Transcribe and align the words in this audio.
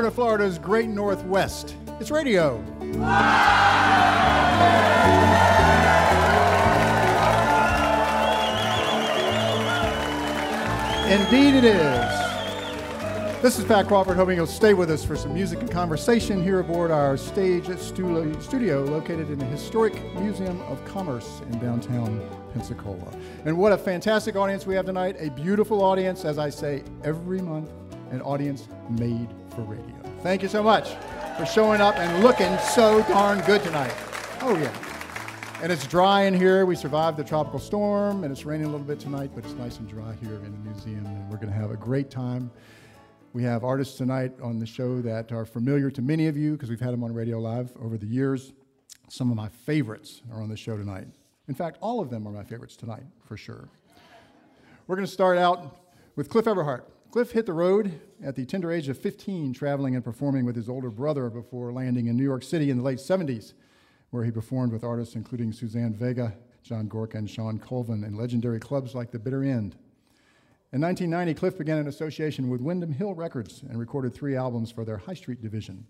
heart 0.00 0.08
of 0.08 0.14
Florida's 0.14 0.58
great 0.58 0.88
Northwest. 0.88 1.76
It's 2.00 2.10
radio. 2.10 2.56
Indeed, 11.06 11.54
it 11.54 11.64
is. 11.64 12.20
This 13.42 13.58
is 13.58 13.66
Pat 13.66 13.88
Crawford, 13.88 14.16
hoping 14.16 14.36
you'll 14.36 14.46
stay 14.46 14.72
with 14.72 14.90
us 14.90 15.04
for 15.04 15.16
some 15.16 15.34
music 15.34 15.60
and 15.60 15.70
conversation 15.70 16.42
here 16.42 16.60
aboard 16.60 16.90
our 16.90 17.18
stage 17.18 17.66
studio 17.76 18.84
located 18.84 19.28
in 19.28 19.38
the 19.38 19.44
Historic 19.44 20.02
Museum 20.14 20.62
of 20.62 20.82
Commerce 20.86 21.42
in 21.52 21.58
downtown 21.58 22.26
Pensacola. 22.54 23.12
And 23.44 23.58
what 23.58 23.72
a 23.72 23.76
fantastic 23.76 24.34
audience 24.34 24.64
we 24.64 24.74
have 24.76 24.86
tonight. 24.86 25.16
A 25.18 25.28
beautiful 25.32 25.84
audience, 25.84 26.24
as 26.24 26.38
I 26.38 26.48
say 26.48 26.84
every 27.04 27.42
month, 27.42 27.68
an 28.12 28.22
audience 28.22 28.66
made 28.88 29.28
for 29.50 29.62
radio. 29.62 29.94
Thank 30.22 30.42
you 30.42 30.48
so 30.48 30.62
much 30.62 30.94
for 31.36 31.46
showing 31.46 31.80
up 31.80 31.96
and 31.96 32.22
looking 32.22 32.56
so 32.58 33.02
darn 33.04 33.40
good 33.40 33.62
tonight. 33.62 33.94
Oh, 34.42 34.56
yeah. 34.56 34.72
And 35.62 35.70
it's 35.70 35.86
dry 35.86 36.22
in 36.22 36.34
here. 36.34 36.64
We 36.64 36.74
survived 36.74 37.16
the 37.16 37.24
tropical 37.24 37.58
storm, 37.58 38.24
and 38.24 38.32
it's 38.32 38.44
raining 38.46 38.66
a 38.66 38.70
little 38.70 38.86
bit 38.86 38.98
tonight, 38.98 39.30
but 39.34 39.44
it's 39.44 39.54
nice 39.54 39.78
and 39.78 39.88
dry 39.88 40.14
here 40.22 40.36
in 40.36 40.52
the 40.52 40.70
museum, 40.70 41.04
and 41.04 41.30
we're 41.30 41.36
going 41.36 41.52
to 41.52 41.58
have 41.58 41.70
a 41.70 41.76
great 41.76 42.10
time. 42.10 42.50
We 43.32 43.42
have 43.44 43.62
artists 43.62 43.96
tonight 43.96 44.32
on 44.42 44.58
the 44.58 44.66
show 44.66 45.00
that 45.02 45.32
are 45.32 45.44
familiar 45.44 45.90
to 45.90 46.02
many 46.02 46.26
of 46.26 46.36
you 46.36 46.52
because 46.52 46.70
we've 46.70 46.80
had 46.80 46.92
them 46.92 47.04
on 47.04 47.12
Radio 47.12 47.38
Live 47.38 47.72
over 47.80 47.96
the 47.96 48.06
years. 48.06 48.52
Some 49.08 49.30
of 49.30 49.36
my 49.36 49.48
favorites 49.48 50.22
are 50.32 50.42
on 50.42 50.48
the 50.48 50.56
show 50.56 50.76
tonight. 50.76 51.06
In 51.48 51.54
fact, 51.54 51.78
all 51.80 52.00
of 52.00 52.10
them 52.10 52.26
are 52.26 52.32
my 52.32 52.44
favorites 52.44 52.76
tonight, 52.76 53.04
for 53.24 53.36
sure. 53.36 53.68
We're 54.86 54.96
going 54.96 55.06
to 55.06 55.12
start 55.12 55.36
out 55.36 55.78
with 56.16 56.28
Cliff 56.28 56.46
Eberhardt. 56.46 56.88
Cliff 57.10 57.32
hit 57.32 57.44
the 57.44 57.52
road 57.52 58.00
at 58.22 58.36
the 58.36 58.46
tender 58.46 58.70
age 58.70 58.88
of 58.88 58.96
15, 58.96 59.52
traveling 59.52 59.96
and 59.96 60.04
performing 60.04 60.44
with 60.44 60.54
his 60.54 60.68
older 60.68 60.90
brother 60.90 61.28
before 61.28 61.72
landing 61.72 62.06
in 62.06 62.16
New 62.16 62.22
York 62.22 62.44
City 62.44 62.70
in 62.70 62.76
the 62.76 62.84
late 62.84 63.00
70s, 63.00 63.52
where 64.10 64.22
he 64.22 64.30
performed 64.30 64.72
with 64.72 64.84
artists 64.84 65.16
including 65.16 65.52
Suzanne 65.52 65.92
Vega, 65.92 66.36
John 66.62 66.86
Gorka, 66.86 67.18
and 67.18 67.28
Shawn 67.28 67.58
Colvin 67.58 68.04
in 68.04 68.16
legendary 68.16 68.60
clubs 68.60 68.94
like 68.94 69.10
the 69.10 69.18
Bitter 69.18 69.42
End. 69.42 69.74
In 70.72 70.80
1990, 70.80 71.34
Cliff 71.34 71.58
began 71.58 71.78
an 71.78 71.88
association 71.88 72.48
with 72.48 72.60
Windham 72.60 72.92
Hill 72.92 73.14
Records 73.14 73.64
and 73.68 73.76
recorded 73.76 74.14
three 74.14 74.36
albums 74.36 74.70
for 74.70 74.84
their 74.84 74.98
High 74.98 75.14
Street 75.14 75.42
division. 75.42 75.88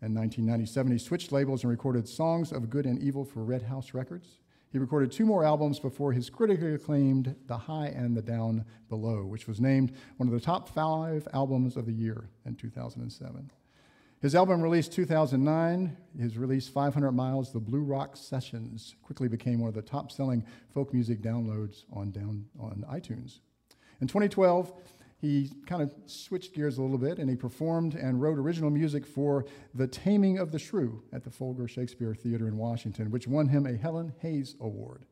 In 0.00 0.14
1997, 0.14 0.92
he 0.92 0.98
switched 0.98 1.30
labels 1.30 1.62
and 1.62 1.70
recorded 1.70 2.08
Songs 2.08 2.52
of 2.52 2.70
Good 2.70 2.86
and 2.86 2.98
Evil 3.02 3.26
for 3.26 3.44
Red 3.44 3.64
House 3.64 3.92
Records. 3.92 4.38
He 4.74 4.80
recorded 4.80 5.12
two 5.12 5.24
more 5.24 5.44
albums 5.44 5.78
before 5.78 6.12
his 6.12 6.28
critically 6.28 6.74
acclaimed 6.74 7.36
The 7.46 7.56
High 7.56 7.92
and 7.94 8.16
the 8.16 8.20
Down 8.20 8.64
Below, 8.88 9.24
which 9.24 9.46
was 9.46 9.60
named 9.60 9.92
one 10.16 10.28
of 10.28 10.34
the 10.34 10.44
top 10.44 10.68
five 10.68 11.28
albums 11.32 11.76
of 11.76 11.86
the 11.86 11.92
year 11.92 12.28
in 12.44 12.56
2007. 12.56 13.52
His 14.20 14.34
album 14.34 14.60
released 14.60 14.90
2009, 14.90 15.96
his 16.18 16.36
release 16.36 16.66
500 16.66 17.12
Miles, 17.12 17.52
The 17.52 17.60
Blue 17.60 17.82
Rock 17.82 18.16
Sessions, 18.16 18.96
quickly 19.00 19.28
became 19.28 19.60
one 19.60 19.68
of 19.68 19.76
the 19.76 19.80
top 19.80 20.10
selling 20.10 20.44
folk 20.70 20.92
music 20.92 21.22
downloads 21.22 21.84
on, 21.92 22.10
down, 22.10 22.44
on 22.58 22.84
iTunes. 22.90 23.38
In 24.00 24.08
2012, 24.08 24.72
he 25.24 25.50
kind 25.64 25.80
of 25.80 25.94
switched 26.04 26.52
gears 26.52 26.76
a 26.76 26.82
little 26.82 26.98
bit 26.98 27.18
and 27.18 27.30
he 27.30 27.34
performed 27.34 27.94
and 27.94 28.20
wrote 28.20 28.38
original 28.38 28.68
music 28.68 29.06
for 29.06 29.46
The 29.72 29.86
Taming 29.86 30.38
of 30.38 30.52
the 30.52 30.58
Shrew 30.58 31.02
at 31.14 31.24
the 31.24 31.30
Folger 31.30 31.66
Shakespeare 31.66 32.14
Theater 32.14 32.46
in 32.46 32.58
Washington, 32.58 33.10
which 33.10 33.26
won 33.26 33.48
him 33.48 33.64
a 33.64 33.74
Helen 33.74 34.12
Hayes 34.20 34.54
Award. 34.60 35.06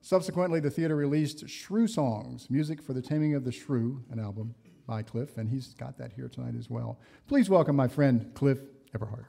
Subsequently, 0.00 0.60
the 0.60 0.70
theater 0.70 0.94
released 0.94 1.48
Shrew 1.48 1.88
Songs, 1.88 2.48
music 2.50 2.80
for 2.80 2.92
The 2.92 3.02
Taming 3.02 3.34
of 3.34 3.44
the 3.44 3.50
Shrew, 3.50 4.04
an 4.12 4.20
album 4.20 4.54
by 4.86 5.02
Cliff, 5.02 5.36
and 5.36 5.48
he's 5.48 5.74
got 5.74 5.98
that 5.98 6.12
here 6.12 6.28
tonight 6.28 6.54
as 6.56 6.70
well. 6.70 7.00
Please 7.26 7.50
welcome 7.50 7.74
my 7.74 7.88
friend 7.88 8.30
Cliff 8.34 8.58
Eberhardt. 8.94 9.26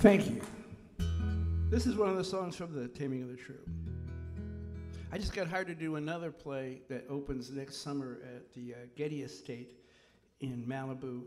Thank 0.00 0.26
you. 0.26 0.40
This 1.70 1.86
is 1.86 1.96
one 1.96 2.08
of 2.08 2.16
the 2.16 2.24
songs 2.24 2.56
from 2.56 2.72
The 2.72 2.88
Taming 2.88 3.22
of 3.22 3.28
the 3.28 3.36
Shrew. 3.36 3.58
I 5.12 5.18
just 5.18 5.34
got 5.34 5.48
hired 5.48 5.66
to 5.66 5.74
do 5.74 5.96
another 5.96 6.30
play 6.30 6.80
that 6.88 7.04
opens 7.10 7.50
next 7.50 7.82
summer 7.82 8.20
at 8.34 8.54
the 8.54 8.72
uh, 8.72 8.76
Getty 8.96 9.22
Estate 9.22 9.74
in 10.40 10.64
Malibu, 10.66 11.24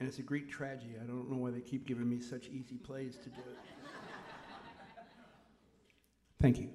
and 0.00 0.08
it's 0.08 0.18
a 0.18 0.22
Greek 0.22 0.50
tragedy. 0.50 0.96
I 1.00 1.06
don't 1.06 1.30
know 1.30 1.36
why 1.36 1.52
they 1.52 1.60
keep 1.60 1.86
giving 1.86 2.10
me 2.10 2.18
such 2.18 2.48
easy 2.48 2.78
plays 2.78 3.14
to 3.18 3.28
do 3.28 3.38
it. 3.48 3.58
Thank 6.42 6.58
you. 6.58 6.70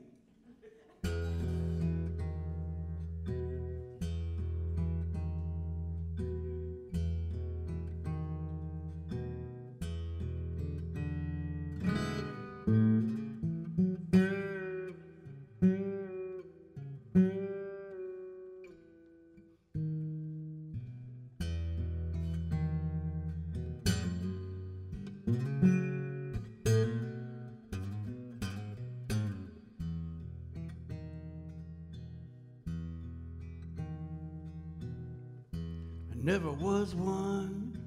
Never 36.32 36.52
was 36.52 36.96
one 36.96 37.78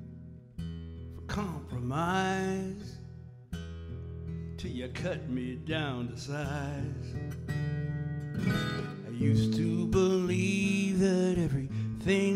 for 1.15 1.23
compromise 1.23 2.97
till 4.59 4.71
you 4.71 4.87
cut 4.89 5.31
me 5.31 5.55
down 5.55 6.09
to 6.09 6.19
size. 6.19 7.15
I 8.37 9.11
used 9.13 9.55
to 9.55 9.87
believe 9.87 10.99
that 10.99 11.37
everything 11.39 12.34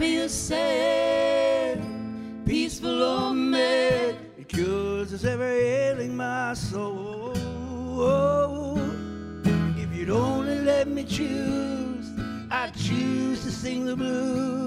Happy 0.00 0.16
or 0.16 0.28
sad, 0.30 1.78
peaceful 2.46 3.02
or 3.02 3.34
mad, 3.34 4.16
It 4.38 4.48
cures 4.48 5.12
us 5.12 5.24
every 5.24 5.46
ailing 5.46 6.16
my 6.16 6.54
soul. 6.54 7.34
If 9.76 9.94
you'd 9.94 10.08
only 10.08 10.58
let 10.60 10.88
me 10.88 11.04
choose, 11.04 12.08
I 12.50 12.70
choose 12.70 13.44
to 13.44 13.52
sing 13.52 13.84
the 13.84 13.94
blues. 13.94 14.59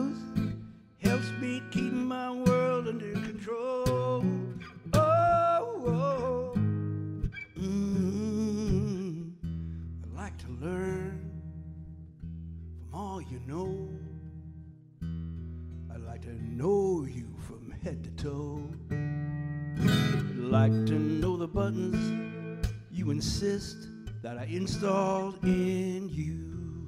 Installed 24.55 25.43
in 25.43 26.09
you. 26.09 26.87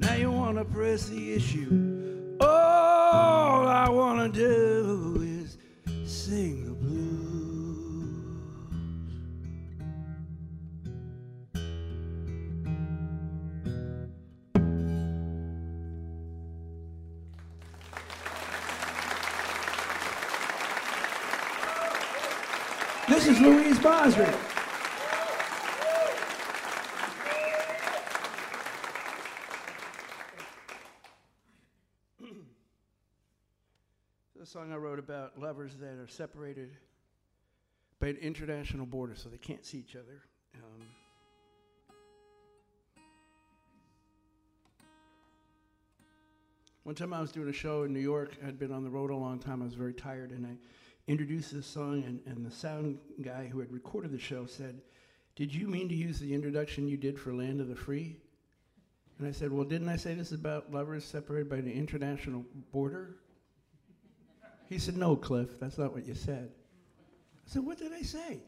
Now 0.00 0.14
you 0.14 0.30
wanna 0.30 0.64
press 0.64 1.08
the 1.08 1.32
issue. 1.32 2.36
All 2.40 3.66
I 3.66 3.88
wanna 3.88 4.28
do 4.28 5.22
is 5.22 5.56
sing 6.04 6.75
Bosrick. 24.06 24.38
The 34.38 34.46
song 34.46 34.72
I 34.72 34.76
wrote 34.76 35.00
about 35.00 35.40
lovers 35.40 35.74
that 35.80 35.98
are 35.98 36.06
separated 36.06 36.70
by 37.98 38.06
an 38.06 38.16
international 38.18 38.86
border 38.86 39.16
so 39.16 39.28
they 39.28 39.38
can't 39.38 39.66
see 39.66 39.78
each 39.78 39.96
other. 39.96 40.22
Um, 40.54 40.86
one 46.84 46.94
time 46.94 47.12
I 47.12 47.20
was 47.20 47.32
doing 47.32 47.48
a 47.48 47.52
show 47.52 47.82
in 47.82 47.92
New 47.92 47.98
York. 47.98 48.36
I'd 48.46 48.56
been 48.56 48.70
on 48.70 48.84
the 48.84 48.90
road 48.90 49.10
a 49.10 49.16
long 49.16 49.40
time. 49.40 49.62
I 49.62 49.64
was 49.64 49.74
very 49.74 49.94
tired, 49.94 50.30
and 50.30 50.46
I 50.46 50.56
introduced 51.06 51.52
this 51.52 51.66
song, 51.66 52.02
and, 52.04 52.20
and 52.26 52.44
the 52.44 52.50
sound 52.50 52.98
guy 53.22 53.46
who 53.46 53.60
had 53.60 53.72
recorded 53.72 54.12
the 54.12 54.18
show 54.18 54.46
said, 54.46 54.80
Did 55.34 55.54
you 55.54 55.68
mean 55.68 55.88
to 55.88 55.94
use 55.94 56.18
the 56.18 56.34
introduction 56.34 56.88
you 56.88 56.96
did 56.96 57.18
for 57.18 57.32
Land 57.32 57.60
of 57.60 57.68
the 57.68 57.76
Free? 57.76 58.16
And 59.18 59.26
I 59.26 59.32
said, 59.32 59.52
Well, 59.52 59.64
didn't 59.64 59.88
I 59.88 59.96
say 59.96 60.14
this 60.14 60.28
is 60.28 60.40
about 60.40 60.72
lovers 60.72 61.04
separated 61.04 61.48
by 61.48 61.56
an 61.56 61.70
international 61.70 62.44
border? 62.72 63.16
He 64.68 64.78
said, 64.78 64.96
No, 64.96 65.16
Cliff, 65.16 65.60
that's 65.60 65.78
not 65.78 65.92
what 65.92 66.06
you 66.06 66.14
said. 66.14 66.50
I 67.46 67.50
said, 67.50 67.64
What 67.64 67.78
did 67.78 67.92
I 67.92 68.02
say? 68.02 68.40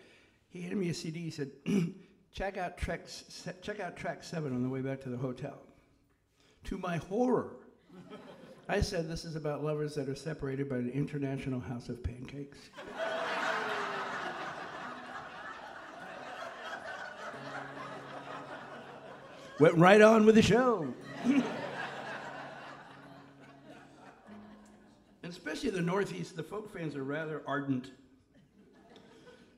He 0.51 0.61
handed 0.63 0.79
me 0.79 0.89
a 0.91 0.95
CD. 0.95 1.21
He 1.21 1.31
said, 1.31 1.51
check 2.33 2.57
out, 2.57 2.77
track, 2.77 3.03
se- 3.07 3.55
check 3.63 3.81
out 3.81 3.97
track 3.97 4.25
seven 4.25 4.55
on 4.55 4.63
the 4.63 4.69
way 4.69 4.81
back 4.81 5.01
to 5.03 5.09
the 5.09 5.17
hotel. 5.17 5.59
To 6.65 6.79
my 6.79 6.97
horror, 6.97 7.57
I 8.69 8.83
said, 8.83 9.09
This 9.09 9.25
is 9.25 9.35
about 9.35 9.65
lovers 9.65 9.95
that 9.95 10.11
are 10.11 10.15
separated 10.15 10.69
by 10.69 10.77
an 10.77 10.91
international 10.91 11.61
house 11.61 11.89
of 11.89 12.03
pancakes. 12.03 12.59
Went 19.59 19.77
right 19.77 20.03
on 20.03 20.27
with 20.27 20.35
the 20.35 20.43
show. 20.43 20.87
and 21.25 21.43
especially 25.23 25.71
the 25.71 25.81
Northeast, 25.81 26.37
the 26.37 26.43
folk 26.45 26.73
fans 26.73 26.95
are 26.95 27.03
rather 27.03 27.43
ardent. 27.47 27.91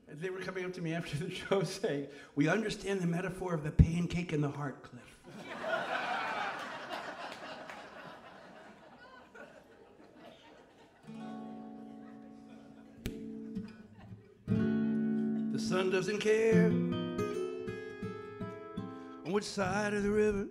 They 0.09 0.31
were 0.31 0.41
coming 0.41 0.65
up 0.65 0.73
to 0.75 0.81
me 0.81 0.95
after 0.95 1.17
the 1.19 1.31
show 1.35 1.65
saying, 1.65 2.07
We 2.35 2.49
understand 2.49 3.01
the 3.01 3.07
metaphor 3.07 3.53
of 3.55 3.65
the 3.65 3.71
pancake 3.71 4.33
in 4.33 4.41
the 4.41 4.51
heart, 4.51 4.83
Cliff. 4.83 5.20
Doesn't 16.01 16.19
care 16.19 16.69
on 19.27 19.33
which 19.33 19.45
side 19.45 19.93
of 19.93 20.03
the 20.03 20.11
river 20.11 20.49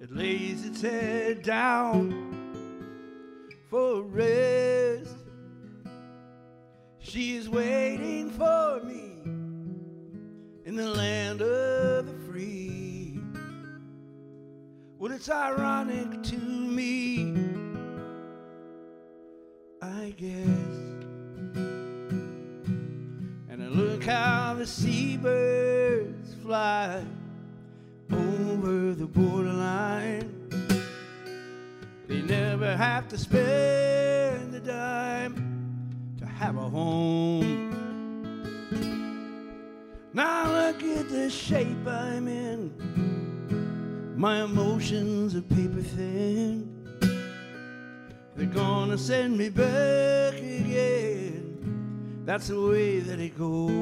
it 0.00 0.10
lays 0.10 0.64
its 0.64 0.80
head 0.80 1.42
down 1.42 2.54
for 3.68 4.00
rest. 4.04 5.18
She 6.98 7.36
is 7.36 7.46
waiting 7.50 8.30
for 8.30 8.80
me 8.82 9.20
in 10.64 10.74
the 10.74 10.88
land 10.88 11.42
of 11.42 12.06
the 12.06 12.14
free. 12.26 13.20
Well, 14.98 15.12
it's 15.12 15.28
ironic 15.28 16.22
to 16.22 16.38
me, 16.38 17.34
I 19.82 20.14
guess. 20.16 20.47
Seabirds 24.68 26.34
fly 26.42 27.02
over 28.12 28.92
the 28.92 29.06
borderline. 29.06 30.30
They 32.06 32.20
never 32.20 32.76
have 32.76 33.08
to 33.08 33.18
spend 33.18 34.54
a 34.54 34.60
dime 34.60 35.34
to 36.18 36.26
have 36.26 36.56
a 36.56 36.68
home. 36.68 37.68
Now 40.12 40.52
look 40.52 40.82
at 40.82 41.08
the 41.08 41.30
shape 41.30 41.86
I'm 41.86 42.28
in. 42.28 44.14
My 44.16 44.42
emotions 44.42 45.34
are 45.34 45.42
paper 45.42 45.80
thin. 45.80 46.74
They're 48.36 48.46
gonna 48.46 48.98
send 48.98 49.38
me 49.38 49.48
back 49.48 50.34
again. 50.34 52.22
That's 52.24 52.48
the 52.48 52.60
way 52.60 53.00
that 53.00 53.18
it 53.18 53.38
goes. 53.38 53.77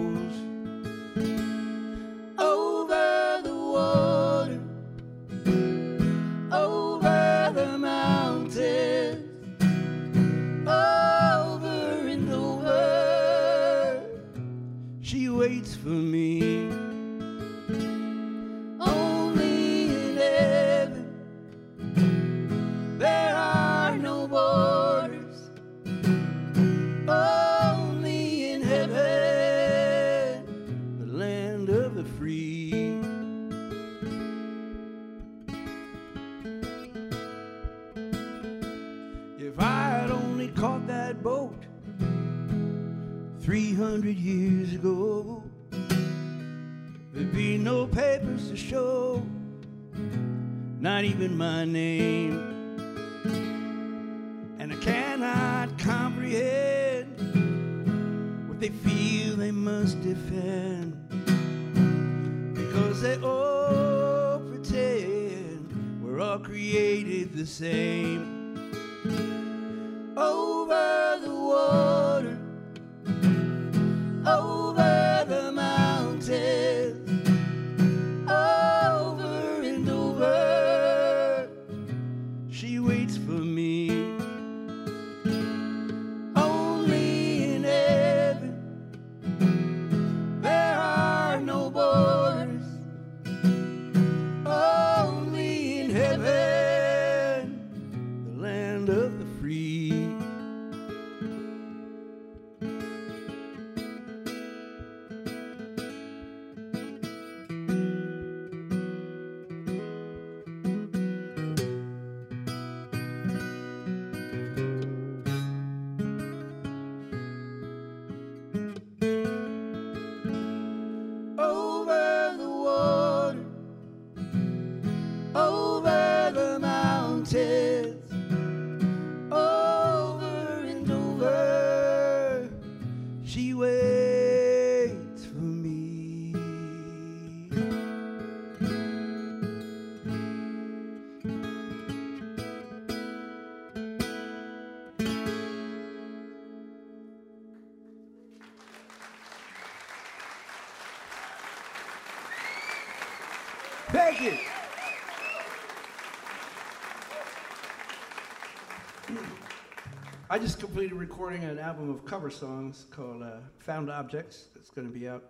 I 160.37 160.39
just 160.39 160.61
completed 160.61 160.93
recording 160.93 161.45
an 161.45 161.59
album 161.59 161.89
of 161.89 162.05
cover 162.05 162.29
songs 162.29 162.85
called 162.91 163.23
uh, 163.23 163.39
Found 163.61 163.89
Objects. 163.91 164.49
It's 164.55 164.69
going 164.69 164.87
to 164.87 164.93
be 164.93 165.09
out 165.09 165.25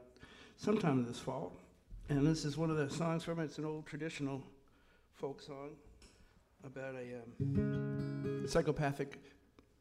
sometime 0.56 1.06
this 1.06 1.20
fall. 1.20 1.52
And 2.08 2.26
this 2.26 2.44
is 2.44 2.56
one 2.56 2.70
of 2.70 2.76
the 2.76 2.90
songs 2.90 3.22
from 3.22 3.38
it. 3.38 3.44
It's 3.44 3.58
an 3.58 3.66
old 3.66 3.86
traditional 3.86 4.42
folk 5.14 5.40
song 5.40 5.76
about 6.64 6.96
a 6.96 7.20
um, 7.20 8.46
psychopathic 8.48 9.22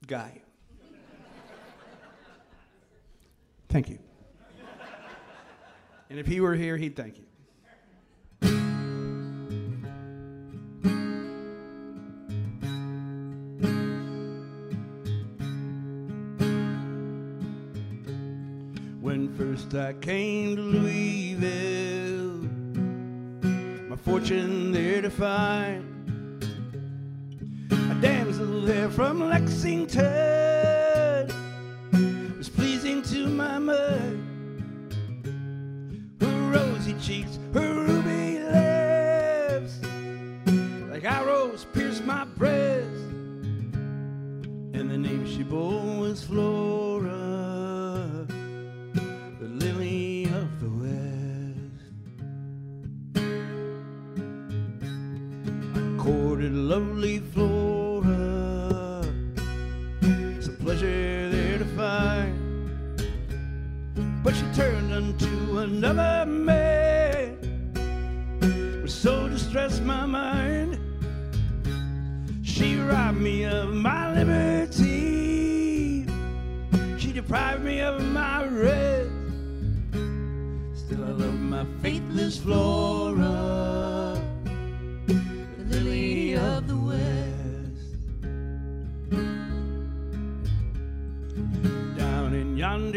guy. 0.05 0.43
thank 3.67 3.89
you. 3.89 3.97
And 6.11 6.19
if 6.19 6.27
he 6.27 6.39
were 6.39 6.53
here, 6.53 6.77
he'd 6.77 6.95
thank 6.95 7.17
you. 7.17 7.25
I 19.75 19.93
came 19.93 20.55
to 20.55 20.61
Louisville, 20.61 22.47
my 23.89 23.95
fortune 23.97 24.71
there 24.71 25.01
to 25.01 25.09
find. 25.09 25.83
A 27.71 27.95
damsel 27.99 28.61
there 28.61 28.89
from 28.89 29.27
Lexington 29.27 29.97
was 32.37 32.47
pleasing 32.47 33.01
to 33.03 33.27
my 33.27 33.59
mind. 33.59 34.95
Her 36.21 36.51
rosy 36.51 36.93
cheeks, 36.93 37.37
her 37.53 37.73
ruby 37.73 38.39
lips, 38.39 39.81
like 40.89 41.03
arrows 41.03 41.65
pierced 41.73 42.05
my 42.05 42.23
breast. 42.23 42.87
And 44.73 44.89
the 44.89 44.97
name 44.97 45.27
she 45.27 45.43
bore 45.43 45.99
was 45.99 46.23
Flora, 46.23 46.74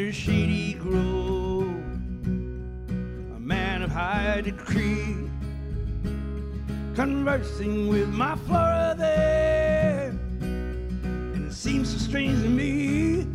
in 0.08 0.14
yonder 0.14 0.20
shady 0.20 0.74
grove, 0.74 1.68
a 3.36 3.40
man 3.40 3.82
of 3.82 3.90
high 3.90 4.40
decree 4.40 5.16
conversing 6.94 7.88
with 7.88 8.08
my 8.08 8.34
Flora 8.46 8.94
there. 8.96 10.10
And 10.40 11.46
it 11.46 11.52
seems 11.52 11.90
so 11.90 11.98
strange 11.98 12.42
to 12.42 12.48
me 12.48 13.26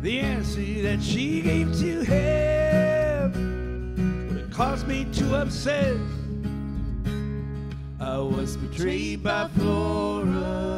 the 0.00 0.20
answer 0.20 0.82
that 0.82 1.02
she 1.02 1.42
gave 1.42 1.78
to 1.78 2.02
him. 2.02 3.32
But 4.28 4.38
it 4.38 4.50
caused 4.50 4.86
me 4.88 5.04
to 5.12 5.42
obsess. 5.42 5.98
I 8.00 8.18
was 8.18 8.56
betrayed 8.56 9.22
by 9.22 9.48
Flora, 9.48 10.75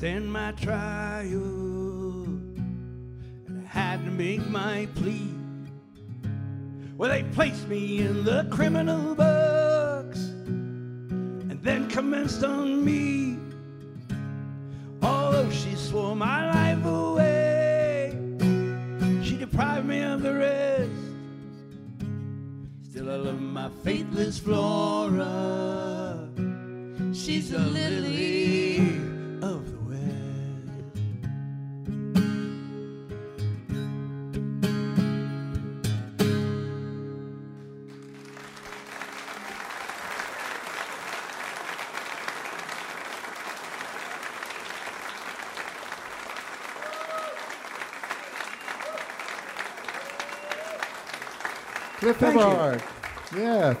stand 0.00 0.32
my 0.32 0.50
trial, 0.52 2.24
and 3.46 3.62
I 3.62 3.68
had 3.68 4.02
to 4.06 4.10
make 4.10 4.48
my 4.48 4.88
plea. 4.94 5.30
Well, 6.96 7.10
they 7.10 7.22
placed 7.34 7.68
me 7.68 7.98
in 7.98 8.24
the 8.24 8.48
criminal 8.50 9.14
box, 9.14 10.20
and 11.50 11.62
then 11.62 11.86
commenced 11.90 12.42
on 12.42 12.82
me. 12.82 13.36
Although 15.02 15.50
she 15.50 15.74
swore 15.74 16.16
my 16.16 16.50
life 16.50 16.82
away, 16.86 18.16
she 19.22 19.36
deprived 19.36 19.86
me 19.86 20.00
of 20.00 20.22
the 20.22 20.32
rest. 20.32 20.90
Still, 22.88 23.10
I 23.10 23.16
love 23.16 23.42
my 23.42 23.68
faithless 23.84 24.38
Flora. 24.38 26.26
She's 27.12 27.52
a 27.52 27.58
lily 27.58 28.59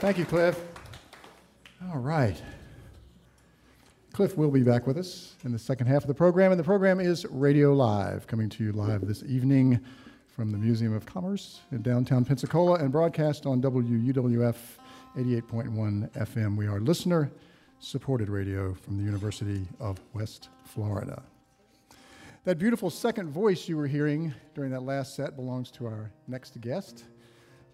thank 0.00 0.16
you, 0.16 0.24
Cliff. 0.24 0.58
All 1.92 1.98
right. 1.98 2.40
Cliff 4.14 4.34
will 4.34 4.50
be 4.50 4.62
back 4.62 4.86
with 4.86 4.96
us 4.96 5.34
in 5.44 5.52
the 5.52 5.58
second 5.58 5.88
half 5.88 6.02
of 6.02 6.08
the 6.08 6.14
program, 6.14 6.52
and 6.52 6.58
the 6.58 6.64
program 6.64 7.00
is 7.00 7.26
Radio 7.26 7.74
Live, 7.74 8.26
coming 8.26 8.48
to 8.48 8.64
you 8.64 8.72
live 8.72 9.06
this 9.06 9.22
evening 9.24 9.78
from 10.26 10.52
the 10.52 10.58
Museum 10.58 10.94
of 10.94 11.04
Commerce 11.04 11.60
in 11.70 11.82
downtown 11.82 12.24
Pensacola 12.24 12.78
and 12.78 12.90
broadcast 12.90 13.44
on 13.44 13.60
WUWF 13.60 14.56
88.1 15.18 16.10
FM. 16.12 16.56
We 16.56 16.66
are 16.66 16.80
listener 16.80 17.30
supported 17.78 18.30
radio 18.30 18.72
from 18.72 18.96
the 18.96 19.04
University 19.04 19.68
of 19.80 20.00
West 20.14 20.48
Florida. 20.64 21.22
That 22.44 22.58
beautiful 22.58 22.88
second 22.88 23.28
voice 23.28 23.68
you 23.68 23.76
were 23.76 23.86
hearing 23.86 24.32
during 24.54 24.70
that 24.70 24.82
last 24.82 25.14
set 25.14 25.36
belongs 25.36 25.70
to 25.72 25.84
our 25.84 26.10
next 26.26 26.58
guest. 26.62 27.04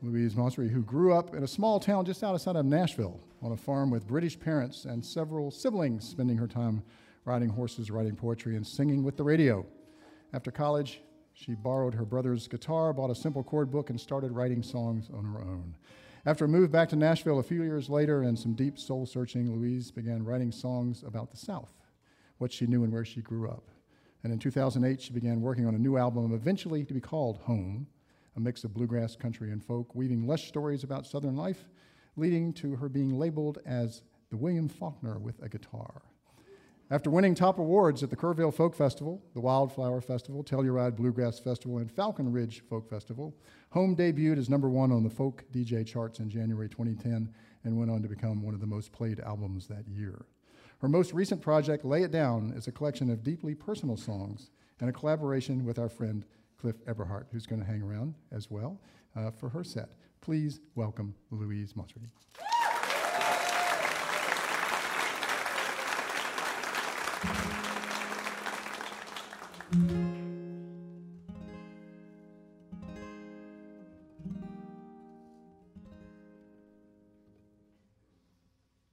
Louise 0.03 0.35
Mosrie, 0.35 0.71
who 0.71 0.83
grew 0.83 1.15
up 1.15 1.35
in 1.35 1.43
a 1.43 1.49
small 1.49 1.81
town 1.81 2.05
just 2.05 2.23
outside 2.23 2.57
of 2.57 2.67
Nashville 2.67 3.19
on 3.43 3.53
a 3.53 3.57
farm 3.57 3.91
with 3.91 4.07
British 4.07 4.39
parents 4.39 4.85
and 4.85 5.05
several 5.05 5.51
siblings, 5.51 6.07
spending 6.07 6.37
her 6.37 6.47
time 6.47 6.83
riding 7.25 7.49
horses, 7.49 7.91
writing 7.91 8.15
poetry, 8.15 8.57
and 8.57 8.67
singing 8.67 9.03
with 9.03 9.17
the 9.17 9.23
radio. 9.23 9.65
After 10.33 10.51
college, 10.51 11.01
she 11.33 11.55
borrowed 11.55 11.95
her 11.95 12.05
brother's 12.05 12.47
guitar, 12.47 12.93
bought 12.93 13.11
a 13.11 13.15
simple 13.15 13.43
chord 13.43 13.71
book, 13.71 13.91
and 13.91 14.01
started 14.01 14.33
writing 14.33 14.63
songs 14.63 15.09
on 15.13 15.25
her 15.25 15.41
own. 15.41 15.75
After 16.27 16.45
a 16.45 16.49
move 16.49 16.71
back 16.71 16.89
to 16.91 16.97
Nashville 16.97 17.39
a 17.39 17.43
few 17.43 17.63
years 17.63 17.89
later 17.89 18.23
and 18.23 18.39
some 18.39 18.55
deep 18.55 18.79
soul 18.79 19.07
searching, 19.07 19.51
Louise 19.51 19.91
began 19.91 20.25
writing 20.25 20.53
songs 20.53 21.05
about 21.07 21.31
the 21.31 21.37
South, 21.37 21.73
what 22.39 22.53
she 22.53 22.67
knew 22.67 22.85
and 22.85 22.93
where 22.93 23.05
she 23.05 23.23
grew 23.23 23.49
up. 23.49 23.71
And 24.25 24.33
in 24.33 24.39
2008, 24.39 25.01
she 25.01 25.13
began 25.13 25.41
working 25.41 25.67
on 25.67 25.75
a 25.75 25.79
new 25.79 25.97
album, 25.97 26.35
eventually 26.35 26.85
to 26.85 26.95
be 26.95 27.01
called 27.01 27.39
Home, 27.45 27.87
a 28.37 28.41
mix 28.41 28.65
of 28.65 28.75
bluegrass, 28.75 29.17
country, 29.17 29.51
and 29.51 29.65
folk, 29.65 29.95
weaving 29.95 30.27
lush 30.27 30.49
stories 30.49 30.85
about 30.85 31.07
Southern 31.07 31.37
life, 31.37 31.69
leading 32.17 32.53
to 32.55 32.77
her 32.77 32.89
being 32.89 33.19
labeled 33.19 33.59
as 33.67 34.03
the 34.31 34.37
William 34.37 34.69
Faulkner 34.69 35.19
with 35.19 35.43
a 35.43 35.49
guitar. 35.49 36.03
After 36.89 37.11
winning 37.11 37.35
top 37.35 37.59
awards 37.59 38.05
at 38.05 38.11
the 38.11 38.17
Kerrville 38.17 38.55
Folk 38.55 38.75
Festival, 38.77 39.21
the 39.35 39.41
Wildflower 39.41 40.01
Festival, 40.01 40.45
Telluride 40.45 40.95
Bluegrass 40.95 41.41
Festival, 41.41 41.79
and 41.79 41.91
Falcon 41.91 42.31
Ridge 42.31 42.63
Folk 42.69 42.89
Festival, 42.89 43.35
Home 43.77 43.95
debuted 43.95 44.39
as 44.39 44.49
number 44.49 44.71
one 44.71 44.91
on 44.91 45.03
the 45.03 45.11
folk 45.11 45.45
DJ 45.53 45.85
charts 45.85 46.21
in 46.21 46.31
January 46.31 46.67
2010 46.69 47.29
and 47.65 47.79
went 47.79 47.91
on 47.91 48.01
to 48.01 48.09
become 48.09 48.43
one 48.43 48.55
of 48.55 48.61
the 48.61 48.67
most 48.67 48.91
played 48.91 49.21
albums 49.21 49.67
that 49.67 49.87
year. 49.87 50.25
Her 50.79 50.89
most 50.89 51.13
recent 51.13 51.43
project, 51.43 51.85
Lay 51.85 52.03
It 52.03 52.11
Down, 52.11 52.55
is 52.57 52.69
a 52.69 52.73
collection 52.73 53.11
of 53.11 53.23
deeply 53.23 53.55
personal 53.55 53.99
songs 53.99 54.51
and 54.81 54.89
a 54.89 54.95
collaboration 54.95 55.65
with 55.67 55.79
our 55.79 55.89
friend 55.91 56.25
Cliff 56.67 56.83
Eberhardt, 56.89 57.29
who's 57.31 57.47
going 57.47 57.61
to 57.61 57.65
hang 57.65 57.81
around 57.81 58.13
as 58.33 58.51
well 58.51 58.81
uh, 59.15 59.31
for 59.31 59.49
her 59.49 59.63
set. 59.63 59.91
Please 60.21 60.59
welcome 60.75 61.15
Louise 61.31 61.75
Mosrie. 61.75 62.11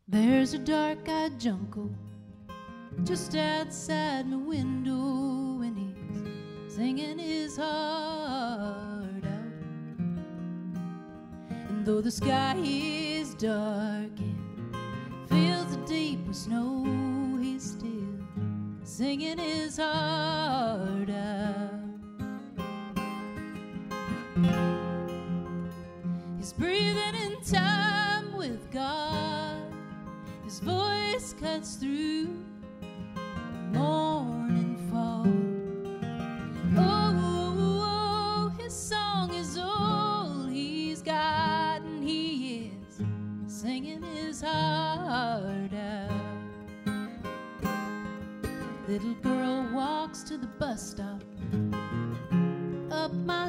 There's 0.07 0.53
a 0.53 0.59
dark-eyed 0.59 1.39
junco 1.39 1.89
just 3.03 3.35
outside 3.35 4.27
my 4.27 4.37
window 4.37 5.32
singing 6.75 7.19
his 7.19 7.55
heart 7.55 9.23
out. 9.23 9.99
And 11.69 11.85
though 11.85 12.01
the 12.01 12.09
sky 12.09 12.55
is 12.57 13.35
dark 13.35 14.09
and 14.17 15.29
fields 15.29 15.77
are 15.77 15.85
deep 15.85 16.25
with 16.25 16.35
snow, 16.35 17.37
he's 17.39 17.73
still 17.73 18.17
singing 18.83 19.37
his 19.37 19.77
heart 19.77 21.11
out. 21.11 21.69
He's 26.39 26.53
breathing 26.53 27.15
in 27.21 27.39
time 27.43 28.35
with 28.35 28.71
God. 28.71 29.61
His 30.43 30.59
voice 30.59 31.35
cuts 31.39 31.75
through 31.75 32.42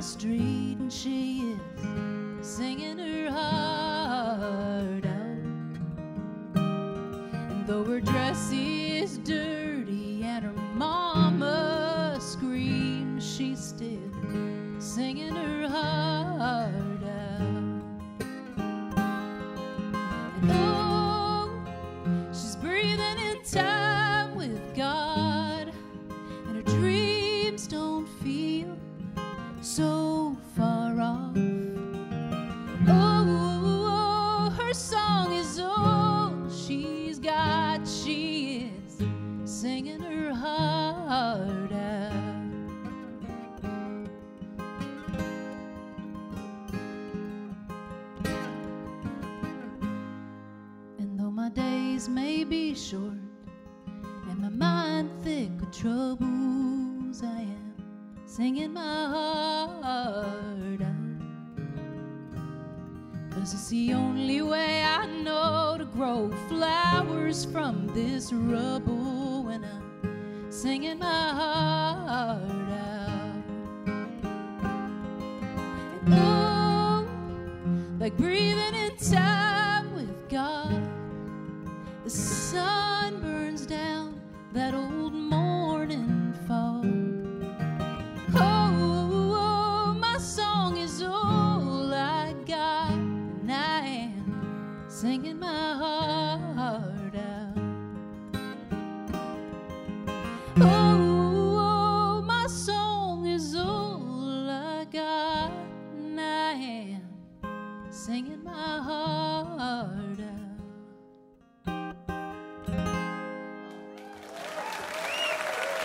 street, 0.04 0.76
and 0.78 0.92
she 0.92 1.54
is 1.54 2.46
singing 2.46 2.98
her 2.98 3.30
heart 3.30 5.06
out. 5.06 5.38
And 6.54 7.66
though 7.66 7.84
her 7.84 8.00
dress 8.00 8.50
is 8.52 9.16
dirty 9.18 10.22
and 10.22 10.44
her 10.44 10.52
mama 10.74 12.18
screams, 12.20 13.24
she's 13.26 13.58
still 13.58 13.98
singing 14.78 15.34
her 15.34 15.68
heart 15.68 17.02
out. 17.02 17.40
And 20.42 20.50
oh, 20.50 21.50
she's 22.30 22.56
breathing 22.56 23.18
in 23.30 23.42
time 23.42 24.34
with 24.36 24.76
God, 24.76 25.72
and 26.46 26.56
her 26.56 26.62
dreams 26.78 27.66
don't 27.66 28.06
feel 28.22 28.76
so 29.64 30.13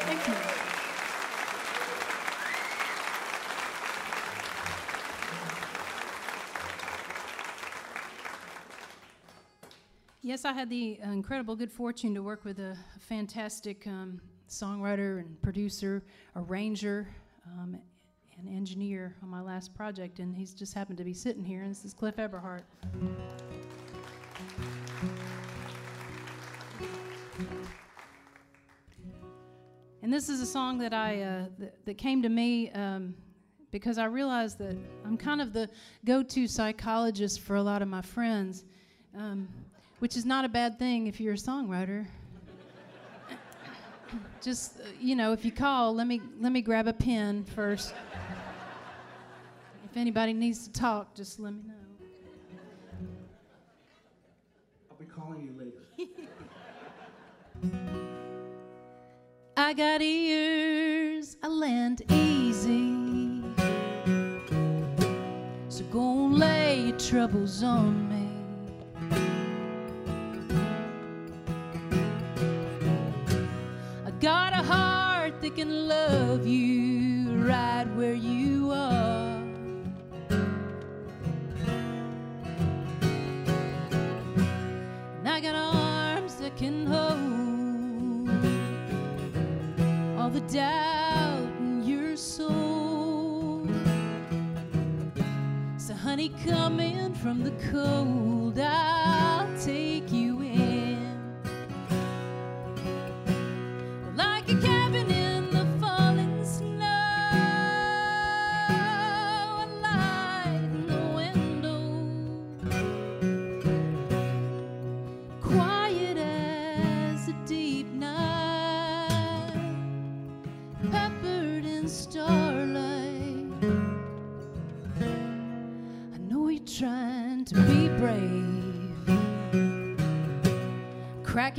Thank 0.10 0.28
you. 0.28 0.34
Yes, 10.24 10.46
I 10.46 10.54
had 10.54 10.68
the 10.68 11.00
incredible 11.04 11.56
good 11.56 11.72
fortune 11.72 12.16
to 12.16 12.24
work 12.24 12.44
with 12.44 12.58
a 12.58 12.76
fantastic 13.00 13.86
um, 13.86 14.20
songwriter 14.50 15.20
and 15.20 15.40
producer, 15.44 16.04
arranger, 16.36 17.08
um, 17.46 17.78
and 18.40 18.50
engineer 18.50 19.16
on 19.22 19.30
my 19.30 19.42
last 19.42 19.76
project, 19.76 20.18
and 20.18 20.36
he's 20.36 20.56
just 20.56 20.74
happened 20.74 20.98
to 20.98 21.04
be 21.04 21.14
sitting 21.14 21.44
here, 21.44 21.62
and 21.62 21.70
this 21.70 21.86
is 21.86 21.94
Cliff 21.94 22.18
Eberhardt. 22.18 22.64
And 30.10 30.14
this 30.16 30.28
is 30.28 30.42
a 30.42 30.46
song 30.48 30.80
that 30.80 30.92
I 30.92 31.22
uh, 31.22 31.46
that, 31.60 31.86
that 31.86 31.98
came 32.00 32.24
to 32.24 32.30
me 32.30 32.72
um, 32.72 33.14
because 33.70 34.00
I 34.00 34.06
realized 34.06 34.58
that 34.58 34.76
I'm 35.06 35.16
kind 35.18 35.40
of 35.40 35.54
the 35.54 35.70
go-to 36.04 36.48
psychologist 36.48 37.42
for 37.42 37.58
a 37.58 37.62
lot 37.62 37.84
of 37.84 37.88
my 37.88 38.02
friends, 38.02 38.66
um, 39.16 39.48
which 40.00 40.18
is 40.18 40.26
not 40.26 40.46
a 40.46 40.50
bad 40.50 40.80
thing 40.80 41.06
if 41.06 41.22
you're 41.22 41.36
a 41.36 41.38
songwriter. 41.38 42.08
Just 44.42 44.80
uh, 44.80 44.86
you 45.00 45.16
know, 45.16 45.32
if 45.32 45.46
you 45.46 45.52
call, 45.52 45.94
let 45.94 46.08
me 46.08 46.22
let 46.40 46.52
me 46.52 46.64
grab 46.64 46.88
a 46.88 46.94
pen 46.94 47.44
first. 47.44 47.94
If 49.92 49.96
anybody 49.96 50.34
needs 50.34 50.66
to 50.68 50.74
talk, 50.74 51.14
just 51.14 51.40
let 51.40 51.54
me 51.54 51.62
know. 51.68 51.74
I'll 54.90 54.98
be 54.98 55.06
calling 55.06 55.44
you 55.46 55.54
later. 57.62 57.94
I 59.62 59.74
got 59.74 60.02
ears, 60.02 61.36
I 61.44 61.50
land 61.50 62.04
easy. 62.10 63.44
So 65.68 65.84
go 65.92 66.28
and 66.28 66.40
lay 66.40 66.84
your 66.88 66.98
troubles 66.98 67.62
on 67.62 68.08
me. 68.08 68.30
I 74.06 74.12
got 74.22 74.54
a 74.54 74.64
heart 74.64 75.42
that 75.42 75.56
can 75.58 75.90
love 75.90 76.48
you 76.48 77.34
right 77.46 77.86
where 77.96 78.14
you 78.14 78.72
are. 78.72 79.44
And 85.20 85.28
I 85.28 85.42
got 85.42 85.54
arms 85.54 86.36
that 86.36 86.56
can 86.56 86.86
hold 86.86 87.59
all 90.30 90.34
the 90.34 90.54
doubt 90.54 91.50
in 91.60 91.84
your 91.84 92.16
soul. 92.16 93.66
So, 95.78 95.94
honey, 95.96 96.32
come 96.46 96.80
in 96.80 97.16
from 97.16 97.44
the 97.44 97.54
cold. 97.72 98.60
I'll 98.60 99.48
take 99.60 100.12
you 100.12 100.19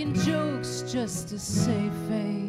cracking 0.00 0.14
jokes 0.24 0.82
just 0.90 1.28
to 1.28 1.38
save 1.38 1.92
face. 2.08 2.39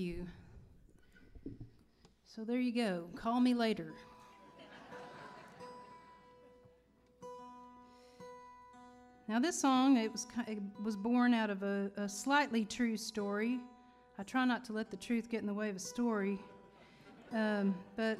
You. 0.00 0.26
So 2.24 2.42
there 2.42 2.58
you 2.58 2.72
go. 2.72 3.04
Call 3.14 3.40
me 3.40 3.54
later. 3.54 3.92
Now 9.28 9.38
this 9.38 9.60
song 9.60 9.96
it 9.96 10.10
was 10.10 10.26
it 10.48 10.58
was 10.82 10.96
born 10.96 11.34
out 11.34 11.50
of 11.50 11.62
a, 11.62 11.90
a 11.96 12.08
slightly 12.08 12.64
true 12.64 12.96
story. 12.96 13.60
I 14.18 14.22
try 14.24 14.44
not 14.44 14.64
to 14.64 14.72
let 14.72 14.90
the 14.90 14.96
truth 14.96 15.28
get 15.28 15.40
in 15.40 15.46
the 15.46 15.54
way 15.54 15.68
of 15.68 15.76
a 15.76 15.80
story. 15.80 16.38
Um, 17.32 17.74
but 17.94 18.18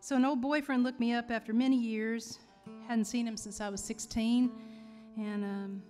so 0.00 0.16
an 0.16 0.24
old 0.24 0.40
boyfriend 0.40 0.84
looked 0.84 1.00
me 1.00 1.12
up 1.12 1.30
after 1.30 1.52
many 1.52 1.76
years. 1.76 2.38
Hadn't 2.88 3.04
seen 3.04 3.26
him 3.26 3.36
since 3.36 3.60
I 3.60 3.68
was 3.68 3.82
16, 3.82 4.50
and 5.18 5.44
um, 5.44 5.82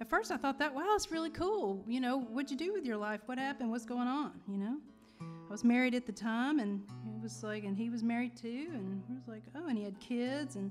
at 0.00 0.08
first 0.08 0.30
I 0.30 0.36
thought 0.36 0.58
that 0.58 0.74
wow, 0.74 0.92
it's 0.94 1.10
really 1.10 1.30
cool. 1.30 1.84
You 1.86 2.00
know, 2.00 2.20
what'd 2.20 2.50
you 2.50 2.56
do 2.56 2.72
with 2.72 2.84
your 2.84 2.96
life? 2.96 3.20
What 3.26 3.38
happened? 3.38 3.70
What's 3.70 3.84
going 3.84 4.08
on? 4.08 4.32
You 4.48 4.58
know, 4.58 4.76
I 5.20 5.50
was 5.50 5.64
married 5.64 5.94
at 5.94 6.06
the 6.06 6.12
time, 6.12 6.58
and 6.58 6.82
it 7.06 7.22
was 7.22 7.42
like, 7.42 7.64
and 7.64 7.76
he 7.76 7.90
was 7.90 8.02
married 8.02 8.36
too, 8.36 8.68
and 8.72 9.02
it 9.08 9.14
was 9.14 9.28
like, 9.28 9.42
oh, 9.54 9.68
and 9.68 9.78
he 9.78 9.84
had 9.84 9.98
kids, 10.00 10.56
and 10.56 10.70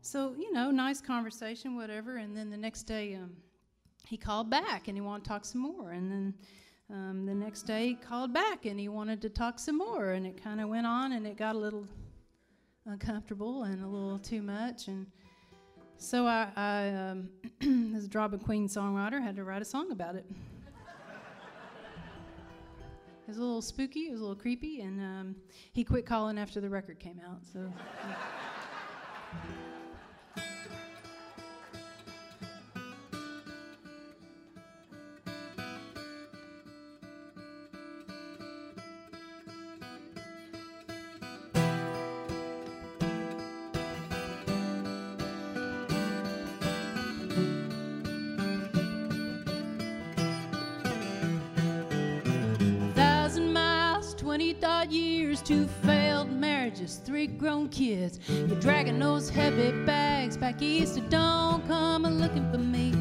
so 0.00 0.34
you 0.38 0.52
know, 0.52 0.70
nice 0.70 1.00
conversation, 1.00 1.76
whatever. 1.76 2.16
And 2.18 2.36
then 2.36 2.50
the 2.50 2.56
next 2.56 2.84
day, 2.84 3.14
um, 3.14 3.32
he 4.06 4.16
called 4.16 4.48
back 4.48 4.88
and 4.88 4.96
he 4.96 5.00
wanted 5.00 5.24
to 5.24 5.30
talk 5.30 5.44
some 5.44 5.60
more. 5.60 5.90
And 5.90 6.10
then 6.10 6.34
um, 6.90 7.26
the 7.26 7.34
next 7.34 7.62
day, 7.62 7.88
he 7.88 7.94
called 7.94 8.32
back 8.32 8.64
and 8.64 8.78
he 8.78 8.88
wanted 8.88 9.20
to 9.22 9.28
talk 9.28 9.58
some 9.58 9.78
more. 9.78 10.10
And 10.10 10.26
it 10.26 10.42
kind 10.42 10.60
of 10.60 10.68
went 10.68 10.86
on 10.86 11.12
and 11.12 11.26
it 11.26 11.36
got 11.36 11.56
a 11.56 11.58
little 11.58 11.86
uncomfortable 12.86 13.64
and 13.64 13.82
a 13.82 13.86
little 13.86 14.18
too 14.18 14.42
much. 14.42 14.86
And 14.86 15.06
so 15.98 16.26
I, 16.26 16.48
I 16.56 16.88
um, 16.90 17.28
as 17.96 18.04
a 18.04 18.08
Drama 18.08 18.38
Queen 18.38 18.68
songwriter, 18.68 19.22
had 19.22 19.36
to 19.36 19.44
write 19.44 19.62
a 19.62 19.64
song 19.64 19.92
about 19.92 20.14
it. 20.14 20.26
It 23.26 23.30
was 23.30 23.38
a 23.38 23.42
little 23.42 23.62
spooky, 23.62 24.06
it 24.06 24.12
was 24.12 24.20
a 24.20 24.22
little 24.22 24.36
creepy, 24.36 24.82
and 24.82 25.00
um, 25.00 25.36
he 25.72 25.82
quit 25.82 26.06
calling 26.06 26.38
after 26.38 26.60
the 26.60 26.68
record 26.68 27.00
came 27.00 27.20
out. 27.26 27.40
So. 27.52 27.72
Odd 54.66 54.90
years, 54.90 55.40
two 55.40 55.66
failed 55.84 56.30
marriages, 56.30 57.00
three 57.04 57.26
grown 57.26 57.68
kids. 57.68 58.18
You're 58.28 58.60
dragging 58.60 58.98
those 58.98 59.30
heavy 59.30 59.72
bags 59.84 60.36
back 60.36 60.60
east, 60.60 61.00
don't 61.08 61.66
come 61.66 62.04
a 62.04 62.10
looking 62.10 62.50
for 62.50 62.58
me. 62.58 62.92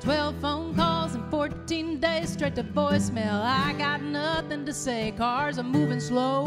Twelve 0.00 0.36
phone 0.40 0.74
calls 0.74 1.14
in 1.14 1.28
14 1.30 2.00
days, 2.00 2.30
straight 2.30 2.54
to 2.54 2.64
voicemail. 2.64 3.42
I 3.42 3.74
got 3.76 4.00
nothing 4.02 4.64
to 4.64 4.72
say. 4.72 5.12
Cars 5.16 5.58
are 5.58 5.64
moving 5.64 6.00
slow 6.00 6.46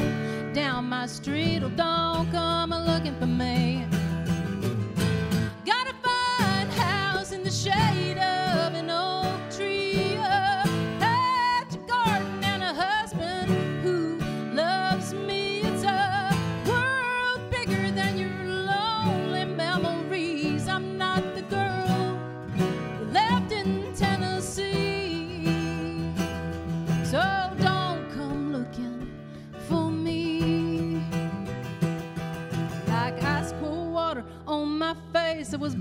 down 0.54 0.90
my 0.90 1.06
street, 1.06 1.62
oh, 1.64 1.70
don't 1.70 2.32
come 2.32 2.72
a 2.72 2.84
looking 2.84 3.16
for 3.20 3.28
me. 3.28 3.86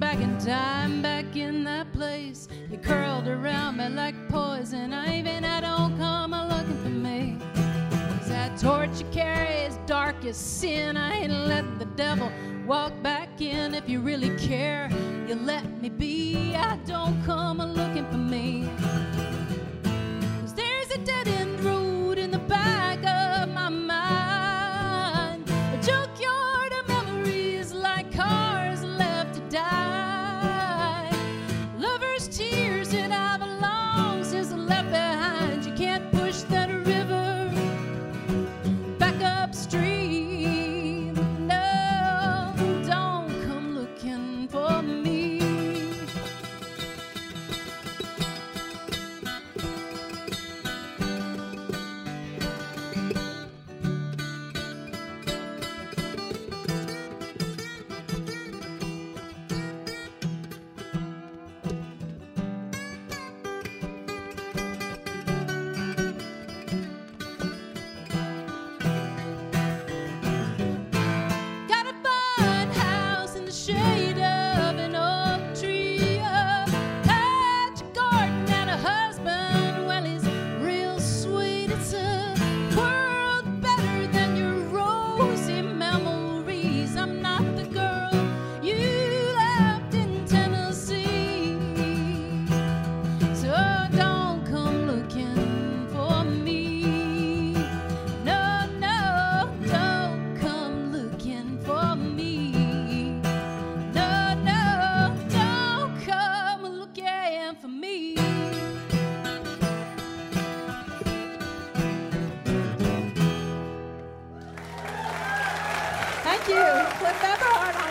Back 0.00 0.18
in 0.18 0.38
time, 0.38 1.02
back 1.02 1.36
in 1.36 1.62
that 1.64 1.92
place. 1.92 2.48
You 2.70 2.78
curled 2.78 3.28
around 3.28 3.76
me 3.76 3.88
like 3.90 4.14
poison 4.30 4.94
ivy, 4.94 5.28
and 5.28 5.44
I 5.44 5.60
don't 5.60 5.96
come 5.98 6.32
a 6.32 6.48
looking 6.48 6.82
for 6.82 6.88
me. 6.88 7.36
'Cause 7.54 8.28
that 8.30 8.58
torch 8.58 9.00
you 9.00 9.06
carry 9.12 9.66
is 9.66 9.78
dark 9.86 10.24
as 10.24 10.38
sin. 10.38 10.96
I 10.96 11.12
ain't 11.20 11.32
let 11.32 11.78
the 11.78 11.84
devil 11.96 12.32
walk 12.66 12.92
back 13.02 13.42
in. 13.42 13.74
If 13.74 13.88
you 13.88 14.00
really 14.00 14.34
care, 14.38 14.88
you 15.28 15.34
let 15.34 15.64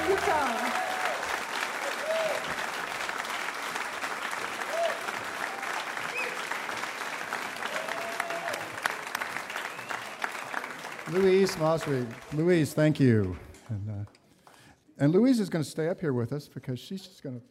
guitar. 0.08 0.70
Louise 11.12 11.56
Mosrie. 11.56 12.06
Louise, 12.34 12.74
thank 12.74 13.00
you. 13.00 13.36
And, 13.70 13.90
uh, 13.90 14.52
and 15.00 15.14
Louise 15.14 15.40
is 15.40 15.50
going 15.50 15.64
to 15.64 15.70
stay 15.70 15.90
up 15.90 16.00
here 16.00 16.14
with 16.14 16.32
us 16.34 16.48
because 16.48 16.80
she's 16.80 17.02
just 17.02 17.24
going 17.24 17.40
to 17.40 17.46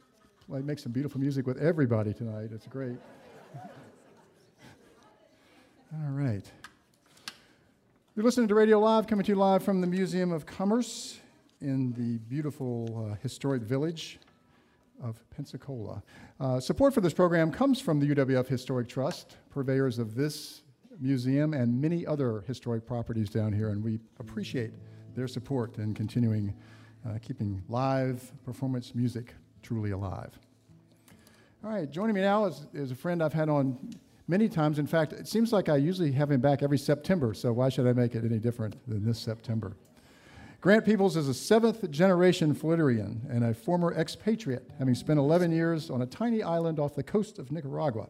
play, 0.46 0.60
make 0.60 0.78
some 0.78 0.92
beautiful 0.92 1.20
music 1.20 1.46
with 1.46 1.58
everybody 1.58 2.14
tonight. 2.14 2.50
It's 2.52 2.66
great. 2.66 2.98
All 5.92 6.10
right. 6.10 6.44
You're 8.14 8.24
listening 8.24 8.48
to 8.48 8.54
Radio 8.54 8.78
Live, 8.78 9.06
coming 9.06 9.24
to 9.24 9.32
you 9.32 9.36
live 9.36 9.62
from 9.62 9.80
the 9.80 9.86
Museum 9.86 10.32
of 10.32 10.46
Commerce 10.46 11.18
in 11.60 11.92
the 11.92 12.18
beautiful 12.28 13.10
uh, 13.10 13.16
historic 13.22 13.62
village 13.62 14.18
of 15.02 15.22
Pensacola. 15.30 16.02
Uh, 16.40 16.60
support 16.60 16.94
for 16.94 17.00
this 17.00 17.12
program 17.12 17.50
comes 17.50 17.80
from 17.80 18.00
the 18.00 18.14
UWF 18.14 18.46
Historic 18.46 18.88
Trust, 18.88 19.36
purveyors 19.50 19.98
of 19.98 20.14
this 20.14 20.62
museum 21.00 21.54
and 21.54 21.80
many 21.80 22.06
other 22.06 22.42
historic 22.46 22.86
properties 22.86 23.28
down 23.28 23.52
here, 23.52 23.68
and 23.70 23.82
we 23.82 23.98
appreciate 24.18 24.72
their 25.14 25.28
support 25.28 25.78
in 25.78 25.94
continuing 25.94 26.54
uh, 27.06 27.18
keeping 27.22 27.62
live 27.68 28.32
performance 28.44 28.94
music 28.94 29.34
truly 29.62 29.92
alive. 29.92 30.38
All 31.64 31.70
right, 31.70 31.90
joining 31.90 32.14
me 32.14 32.20
now 32.20 32.44
is, 32.44 32.66
is 32.72 32.90
a 32.90 32.94
friend 32.94 33.22
I've 33.22 33.32
had 33.32 33.48
on 33.48 33.76
many 34.28 34.48
times. 34.48 34.78
In 34.78 34.86
fact, 34.86 35.12
it 35.12 35.26
seems 35.26 35.52
like 35.52 35.68
I 35.68 35.76
usually 35.76 36.12
have 36.12 36.30
him 36.30 36.40
back 36.40 36.62
every 36.62 36.78
September, 36.78 37.34
so 37.34 37.52
why 37.52 37.68
should 37.68 37.86
I 37.86 37.92
make 37.92 38.14
it 38.14 38.24
any 38.24 38.38
different 38.38 38.76
than 38.86 39.04
this 39.04 39.18
September? 39.18 39.76
Grant 40.60 40.84
Peoples 40.84 41.16
is 41.16 41.28
a 41.28 41.34
seventh 41.34 41.88
generation 41.88 42.52
Floridian 42.52 43.24
and 43.30 43.44
a 43.44 43.54
former 43.54 43.94
expatriate, 43.94 44.68
having 44.80 44.96
spent 44.96 45.20
11 45.20 45.52
years 45.52 45.88
on 45.88 46.02
a 46.02 46.06
tiny 46.06 46.42
island 46.42 46.80
off 46.80 46.96
the 46.96 47.02
coast 47.04 47.38
of 47.38 47.52
Nicaragua, 47.52 48.08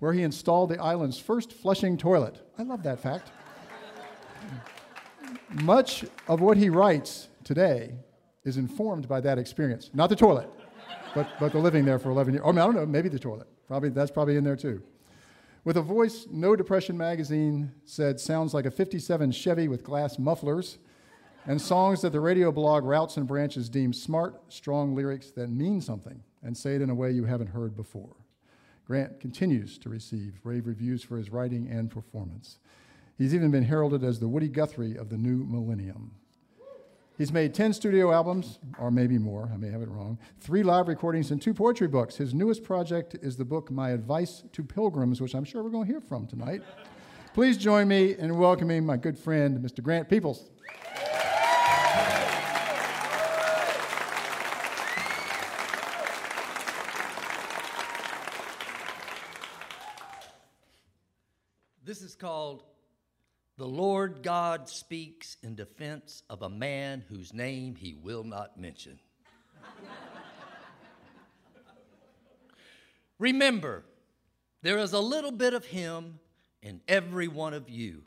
where 0.00 0.12
he 0.12 0.24
installed 0.24 0.70
the 0.70 0.82
island's 0.82 1.16
first 1.16 1.52
flushing 1.52 1.96
toilet. 1.96 2.40
I 2.58 2.64
love 2.64 2.82
that 2.82 2.98
fact. 2.98 3.30
Much 5.62 6.04
of 6.26 6.40
what 6.40 6.56
he 6.56 6.70
writes 6.70 7.28
today 7.44 7.94
is 8.42 8.56
informed 8.56 9.06
by 9.06 9.20
that 9.20 9.38
experience. 9.38 9.90
Not 9.94 10.08
the 10.08 10.16
toilet, 10.16 10.50
but, 11.14 11.28
but 11.38 11.52
the 11.52 11.58
living 11.58 11.84
there 11.84 12.00
for 12.00 12.10
11 12.10 12.34
years. 12.34 12.42
Or 12.44 12.48
oh, 12.48 12.50
I 12.50 12.66
don't 12.66 12.74
know, 12.74 12.84
maybe 12.84 13.08
the 13.08 13.20
toilet. 13.20 13.46
Probably, 13.68 13.90
that's 13.90 14.10
probably 14.10 14.34
in 14.34 14.42
there 14.42 14.56
too. 14.56 14.82
With 15.62 15.76
a 15.76 15.82
voice 15.82 16.26
No 16.32 16.56
Depression 16.56 16.98
magazine 16.98 17.70
said 17.84 18.18
sounds 18.18 18.54
like 18.54 18.66
a 18.66 18.72
57 18.72 19.30
Chevy 19.30 19.68
with 19.68 19.84
glass 19.84 20.18
mufflers, 20.18 20.78
and 21.46 21.60
songs 21.60 22.02
that 22.02 22.12
the 22.12 22.20
radio 22.20 22.50
blog 22.50 22.84
Routes 22.84 23.16
and 23.16 23.26
Branches 23.26 23.68
deems 23.68 24.02
smart, 24.02 24.40
strong 24.52 24.94
lyrics 24.94 25.30
that 25.32 25.48
mean 25.48 25.80
something 25.80 26.20
and 26.42 26.56
say 26.56 26.74
it 26.74 26.82
in 26.82 26.90
a 26.90 26.94
way 26.94 27.12
you 27.12 27.24
haven't 27.24 27.48
heard 27.48 27.76
before. 27.76 28.16
Grant 28.86 29.20
continues 29.20 29.78
to 29.78 29.88
receive 29.88 30.40
rave 30.44 30.66
reviews 30.66 31.02
for 31.02 31.16
his 31.16 31.30
writing 31.30 31.68
and 31.68 31.90
performance. 31.90 32.58
He's 33.16 33.34
even 33.34 33.50
been 33.50 33.64
heralded 33.64 34.04
as 34.04 34.20
the 34.20 34.28
Woody 34.28 34.48
Guthrie 34.48 34.96
of 34.96 35.08
the 35.08 35.16
new 35.16 35.44
millennium. 35.44 36.12
He's 37.16 37.32
made 37.32 37.54
10 37.54 37.72
studio 37.72 38.12
albums, 38.12 38.58
or 38.78 38.90
maybe 38.90 39.16
more, 39.16 39.50
I 39.52 39.56
may 39.56 39.70
have 39.70 39.80
it 39.80 39.88
wrong, 39.88 40.18
three 40.38 40.62
live 40.62 40.86
recordings, 40.86 41.30
and 41.30 41.40
two 41.40 41.54
poetry 41.54 41.88
books. 41.88 42.16
His 42.16 42.34
newest 42.34 42.62
project 42.62 43.16
is 43.22 43.36
the 43.36 43.44
book 43.44 43.70
My 43.70 43.90
Advice 43.90 44.44
to 44.52 44.62
Pilgrims, 44.62 45.20
which 45.20 45.34
I'm 45.34 45.44
sure 45.44 45.62
we're 45.62 45.70
going 45.70 45.86
to 45.86 45.92
hear 45.92 46.00
from 46.00 46.26
tonight. 46.26 46.62
Please 47.32 47.56
join 47.56 47.88
me 47.88 48.16
in 48.18 48.36
welcoming 48.36 48.84
my 48.84 48.98
good 48.98 49.18
friend, 49.18 49.58
Mr. 49.64 49.82
Grant 49.82 50.10
Peoples. 50.10 50.50
Called 62.26 62.64
the 63.56 63.64
Lord 63.64 64.20
God 64.20 64.68
speaks 64.68 65.36
in 65.44 65.54
defense 65.54 66.24
of 66.28 66.42
a 66.42 66.48
man 66.48 67.04
whose 67.08 67.32
name 67.32 67.76
he 67.76 67.94
will 67.94 68.24
not 68.24 68.58
mention. 68.58 68.98
Remember, 73.20 73.84
there 74.62 74.78
is 74.78 74.92
a 74.92 74.98
little 74.98 75.30
bit 75.30 75.54
of 75.54 75.66
him 75.66 76.18
in 76.62 76.80
every 76.88 77.28
one 77.28 77.54
of 77.54 77.70
you. 77.70 78.02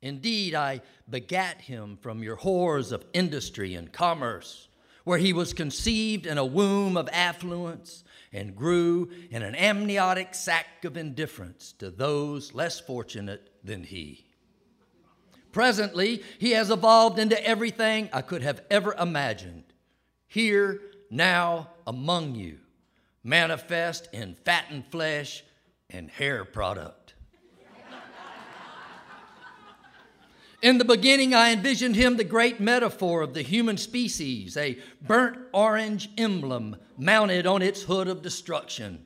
Indeed, 0.00 0.54
I 0.54 0.80
begat 1.10 1.60
him 1.60 1.98
from 2.00 2.22
your 2.22 2.38
whores 2.38 2.90
of 2.90 3.04
industry 3.12 3.74
and 3.74 3.92
commerce, 3.92 4.68
where 5.04 5.18
he 5.18 5.34
was 5.34 5.52
conceived 5.52 6.24
in 6.24 6.38
a 6.38 6.46
womb 6.46 6.96
of 6.96 7.06
affluence 7.12 8.02
and 8.32 8.56
grew 8.56 9.10
in 9.30 9.42
an 9.42 9.54
amniotic 9.54 10.34
sac 10.34 10.84
of 10.84 10.96
indifference 10.96 11.72
to 11.72 11.90
those 11.90 12.54
less 12.54 12.80
fortunate 12.80 13.50
than 13.64 13.84
he. 13.84 14.26
Presently, 15.52 16.22
he 16.38 16.50
has 16.50 16.70
evolved 16.70 17.18
into 17.18 17.42
everything 17.42 18.10
I 18.12 18.20
could 18.20 18.42
have 18.42 18.62
ever 18.70 18.94
imagined. 18.94 19.64
Here, 20.26 20.80
now, 21.10 21.70
among 21.86 22.34
you, 22.34 22.58
manifest 23.24 24.08
in 24.12 24.34
fattened 24.34 24.86
flesh 24.90 25.42
and 25.88 26.10
hair 26.10 26.44
product. 26.44 27.14
In 30.62 30.78
the 30.78 30.84
beginning, 30.84 31.34
I 31.34 31.52
envisioned 31.52 31.96
him 31.96 32.16
the 32.16 32.24
great 32.24 32.60
metaphor 32.60 33.20
of 33.20 33.34
the 33.34 33.42
human 33.42 33.76
species, 33.76 34.56
a 34.56 34.78
burnt 35.02 35.38
orange 35.52 36.08
emblem 36.16 36.76
mounted 36.96 37.46
on 37.46 37.60
its 37.60 37.82
hood 37.82 38.08
of 38.08 38.22
destruction, 38.22 39.04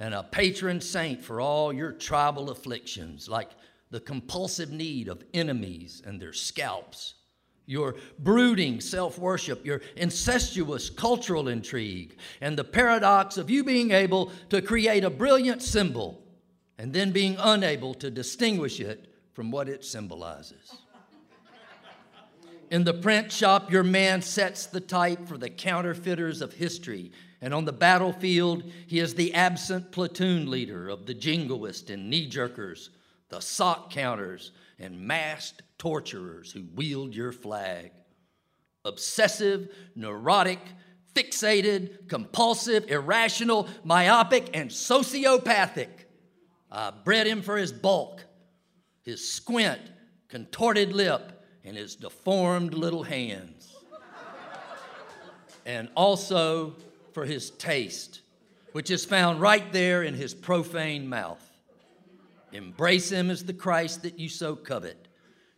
and 0.00 0.12
a 0.12 0.24
patron 0.24 0.80
saint 0.80 1.22
for 1.22 1.40
all 1.40 1.72
your 1.72 1.92
tribal 1.92 2.50
afflictions, 2.50 3.28
like 3.28 3.50
the 3.90 4.00
compulsive 4.00 4.72
need 4.72 5.06
of 5.06 5.22
enemies 5.32 6.02
and 6.04 6.20
their 6.20 6.32
scalps, 6.32 7.14
your 7.66 7.94
brooding 8.18 8.80
self 8.80 9.16
worship, 9.16 9.64
your 9.64 9.80
incestuous 9.94 10.90
cultural 10.90 11.46
intrigue, 11.46 12.16
and 12.40 12.58
the 12.58 12.64
paradox 12.64 13.38
of 13.38 13.48
you 13.48 13.62
being 13.62 13.92
able 13.92 14.32
to 14.50 14.60
create 14.60 15.04
a 15.04 15.10
brilliant 15.10 15.62
symbol 15.62 16.20
and 16.78 16.92
then 16.92 17.12
being 17.12 17.36
unable 17.38 17.94
to 17.94 18.10
distinguish 18.10 18.80
it 18.80 19.13
from 19.34 19.50
what 19.50 19.68
it 19.68 19.84
symbolizes. 19.84 20.74
In 22.70 22.84
the 22.84 22.94
print 22.94 23.30
shop, 23.30 23.70
your 23.70 23.82
man 23.82 24.22
sets 24.22 24.66
the 24.66 24.80
type 24.80 25.28
for 25.28 25.36
the 25.36 25.50
counterfeiters 25.50 26.40
of 26.40 26.54
history, 26.54 27.12
and 27.42 27.52
on 27.52 27.66
the 27.66 27.72
battlefield, 27.72 28.64
he 28.86 28.98
is 28.98 29.14
the 29.14 29.34
absent 29.34 29.92
platoon 29.92 30.50
leader 30.50 30.88
of 30.88 31.04
the 31.04 31.14
jingoists 31.14 31.90
and 31.90 32.08
knee 32.08 32.28
jerkers 32.28 32.88
the 33.34 33.40
sock 33.40 33.90
counters, 33.90 34.52
and 34.78 35.00
masked 35.00 35.62
torturers 35.78 36.52
who 36.52 36.64
wield 36.74 37.14
your 37.14 37.32
flag. 37.32 37.90
Obsessive, 38.84 39.74
neurotic, 39.94 40.60
fixated, 41.14 42.08
compulsive, 42.08 42.88
irrational, 42.90 43.68
myopic, 43.82 44.50
and 44.54 44.70
sociopathic. 44.70 45.88
I 46.70 46.92
bred 47.04 47.26
him 47.26 47.42
for 47.42 47.56
his 47.56 47.72
bulk, 47.72 48.23
his 49.04 49.26
squint, 49.26 49.80
contorted 50.28 50.92
lip, 50.92 51.44
and 51.62 51.76
his 51.76 51.94
deformed 51.94 52.74
little 52.74 53.04
hands. 53.04 53.74
and 55.66 55.88
also 55.94 56.74
for 57.12 57.24
his 57.24 57.50
taste, 57.50 58.20
which 58.72 58.90
is 58.90 59.04
found 59.04 59.40
right 59.40 59.72
there 59.72 60.02
in 60.02 60.14
his 60.14 60.34
profane 60.34 61.08
mouth. 61.08 61.40
Embrace 62.52 63.10
him 63.10 63.30
as 63.30 63.44
the 63.44 63.52
Christ 63.52 64.02
that 64.02 64.18
you 64.18 64.28
so 64.28 64.56
covet. 64.56 65.08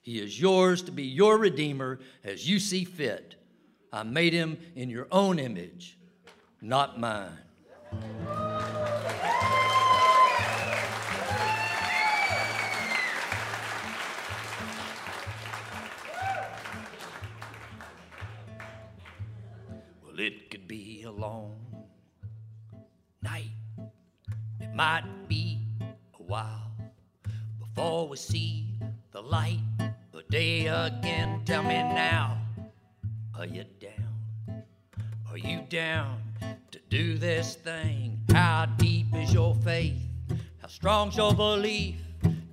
He 0.03 0.21
is 0.21 0.41
yours 0.41 0.83
to 0.83 0.93
be 0.93 1.03
your 1.03 1.39
Redeemer 1.39 1.99
as 2.25 2.49
you 2.49 2.59
see 2.59 2.85
fit. 2.85 3.35
I 3.93 4.03
made 4.03 4.33
him 4.33 4.59
in 4.75 4.89
your 4.91 5.09
own 5.11 5.39
image, 5.39 5.99
not 6.61 7.01
mine. 7.01 7.33
Long 21.17 21.55
night, 23.23 23.51
it 24.61 24.75
might 24.75 25.05
be 25.29 25.59
a 26.19 26.23
while 26.23 26.71
before 27.59 28.09
we 28.09 28.17
see 28.17 28.67
the 29.13 29.21
light 29.21 29.61
of 30.13 30.29
day 30.29 30.67
again. 30.67 31.41
Tell 31.45 31.63
me 31.63 31.75
now, 31.75 32.39
are 33.37 33.47
you 33.47 33.65
down? 33.81 34.63
Are 35.31 35.39
you 35.39 35.63
down 35.69 36.21
to 36.71 36.79
do 36.91 37.17
this 37.19 37.57
thing? 37.57 38.21
How 38.33 38.67
deep 38.77 39.15
is 39.15 39.33
your 39.33 39.55
faith? 39.55 40.03
How 40.61 40.69
strong's 40.69 41.17
your 41.17 41.35
belief? 41.35 41.97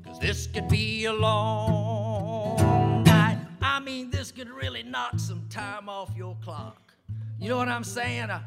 Cause 0.06 0.20
this 0.20 0.48
could 0.48 0.70
be 0.70 1.06
a 1.06 1.14
long 1.14 3.04
night. 3.04 3.40
I 3.62 3.80
mean, 3.80 4.10
this 4.10 4.32
could 4.32 4.50
really 4.50 4.84
knock 4.84 5.20
some 5.20 5.46
time 5.50 5.90
off 5.90 6.12
your 6.16 6.38
clock. 6.44 6.83
You 7.44 7.50
know 7.50 7.58
what 7.58 7.68
I'm 7.68 7.84
saying? 7.84 8.32
I, 8.32 8.42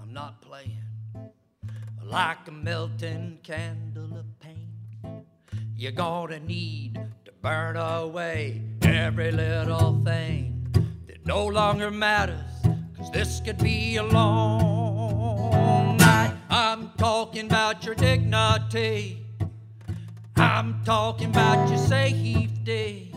I'm 0.00 0.12
not 0.12 0.40
playing. 0.40 0.78
Like 2.02 2.46
a 2.48 2.52
melting 2.52 3.40
candle 3.42 4.16
of 4.16 4.38
pain 4.38 4.64
you're 5.76 5.92
gonna 5.92 6.38
need 6.38 6.94
to 7.24 7.32
burn 7.42 7.76
away 7.76 8.62
every 8.82 9.32
little 9.32 10.00
thing 10.04 10.66
that 11.06 11.26
no 11.26 11.46
longer 11.46 11.90
matters. 11.90 12.38
Cause 12.96 13.10
this 13.10 13.40
could 13.44 13.58
be 13.58 13.96
a 13.96 14.02
long 14.04 15.96
night. 15.96 16.32
I'm 16.48 16.92
talking 16.96 17.46
about 17.46 17.84
your 17.84 17.96
dignity. 17.96 19.26
I'm 20.36 20.82
talking 20.84 21.30
about 21.30 21.68
your 21.68 21.78
safety. 21.78 23.12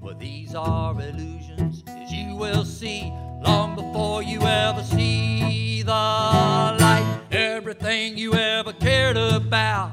Well, 0.00 0.16
these 0.18 0.54
are 0.54 0.98
illusions, 0.98 1.84
as 1.86 2.10
you 2.10 2.34
will 2.34 2.64
see 2.64 3.12
long 3.40 3.74
before 3.74 4.22
you 4.22 4.40
ever 4.42 4.82
see 4.82 5.82
the 5.82 5.90
light. 5.92 7.20
Everything 7.30 8.16
you 8.16 8.34
ever 8.34 8.72
cared 8.72 9.16
about 9.16 9.92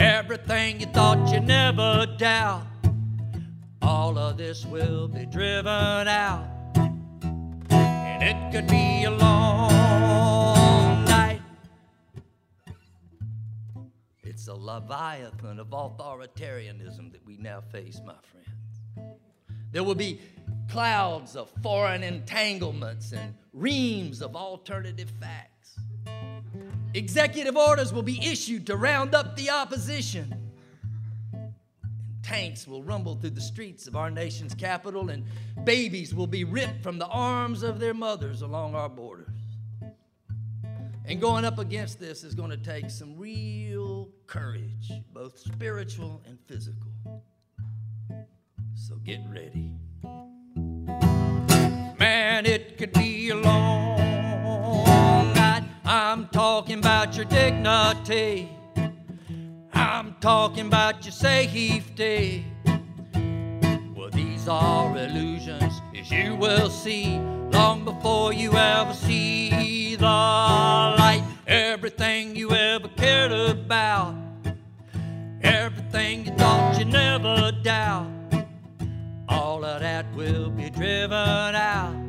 Everything 0.00 0.80
you 0.80 0.86
thought 0.86 1.30
you 1.30 1.40
never 1.40 2.06
doubt, 2.16 2.64
all 3.82 4.16
of 4.16 4.38
this 4.38 4.64
will 4.64 5.08
be 5.08 5.26
driven 5.26 5.68
out. 6.08 6.48
And 7.68 8.22
it 8.22 8.50
could 8.50 8.66
be 8.66 9.04
a 9.04 9.10
long 9.10 11.04
night. 11.04 11.42
It's 14.22 14.48
a 14.48 14.54
leviathan 14.54 15.60
of 15.60 15.68
authoritarianism 15.68 17.12
that 17.12 17.26
we 17.26 17.36
now 17.36 17.60
face, 17.60 18.00
my 18.02 18.14
friends. 18.32 19.16
There 19.70 19.84
will 19.84 19.94
be 19.94 20.18
clouds 20.70 21.36
of 21.36 21.50
foreign 21.62 22.02
entanglements 22.02 23.12
and 23.12 23.34
reams 23.52 24.22
of 24.22 24.36
alternative 24.36 25.10
facts. 25.20 25.76
Executive 26.94 27.56
orders 27.56 27.92
will 27.92 28.02
be 28.02 28.20
issued 28.24 28.66
to 28.66 28.76
round 28.76 29.14
up 29.14 29.36
the 29.36 29.50
opposition. 29.50 30.34
Tanks 32.22 32.66
will 32.66 32.82
rumble 32.82 33.16
through 33.16 33.30
the 33.30 33.40
streets 33.40 33.86
of 33.86 33.96
our 33.96 34.10
nation's 34.10 34.54
capital, 34.54 35.10
and 35.10 35.24
babies 35.64 36.14
will 36.14 36.26
be 36.26 36.44
ripped 36.44 36.82
from 36.82 36.98
the 36.98 37.06
arms 37.06 37.62
of 37.62 37.80
their 37.80 37.94
mothers 37.94 38.42
along 38.42 38.74
our 38.74 38.88
borders. 38.88 39.26
And 41.04 41.20
going 41.20 41.44
up 41.44 41.58
against 41.58 41.98
this 41.98 42.22
is 42.22 42.34
going 42.34 42.50
to 42.50 42.56
take 42.56 42.88
some 42.88 43.16
real 43.16 44.08
courage, 44.28 44.92
both 45.12 45.38
spiritual 45.38 46.22
and 46.26 46.38
physical. 46.46 46.92
So 48.74 48.94
get 48.96 49.20
ready. 49.28 49.72
Man, 52.20 52.44
it 52.44 52.76
could 52.76 52.92
be 52.92 53.30
a 53.30 53.34
long 53.34 55.32
night. 55.32 55.64
I'm 55.86 56.28
talking 56.28 56.78
about 56.78 57.16
your 57.16 57.24
dignity. 57.24 58.50
I'm 59.72 60.14
talking 60.20 60.66
about 60.66 61.02
your 61.02 61.12
safety. 61.12 62.44
Well, 63.96 64.10
these 64.12 64.46
are 64.48 64.94
illusions, 64.98 65.80
as 65.98 66.10
you 66.10 66.36
will 66.36 66.68
see, 66.68 67.18
long 67.52 67.86
before 67.86 68.34
you 68.34 68.52
ever 68.52 68.92
see 68.92 69.96
the 69.96 70.04
light. 70.04 71.24
Everything 71.46 72.36
you 72.36 72.50
ever 72.50 72.88
cared 72.88 73.32
about, 73.32 74.14
everything 75.40 76.26
you 76.26 76.32
thought 76.32 76.78
you 76.78 76.84
never 76.84 77.50
doubt, 77.62 78.10
all 79.26 79.64
of 79.64 79.80
that 79.80 80.04
will 80.14 80.50
be 80.50 80.68
driven 80.68 81.54
out. 81.54 81.99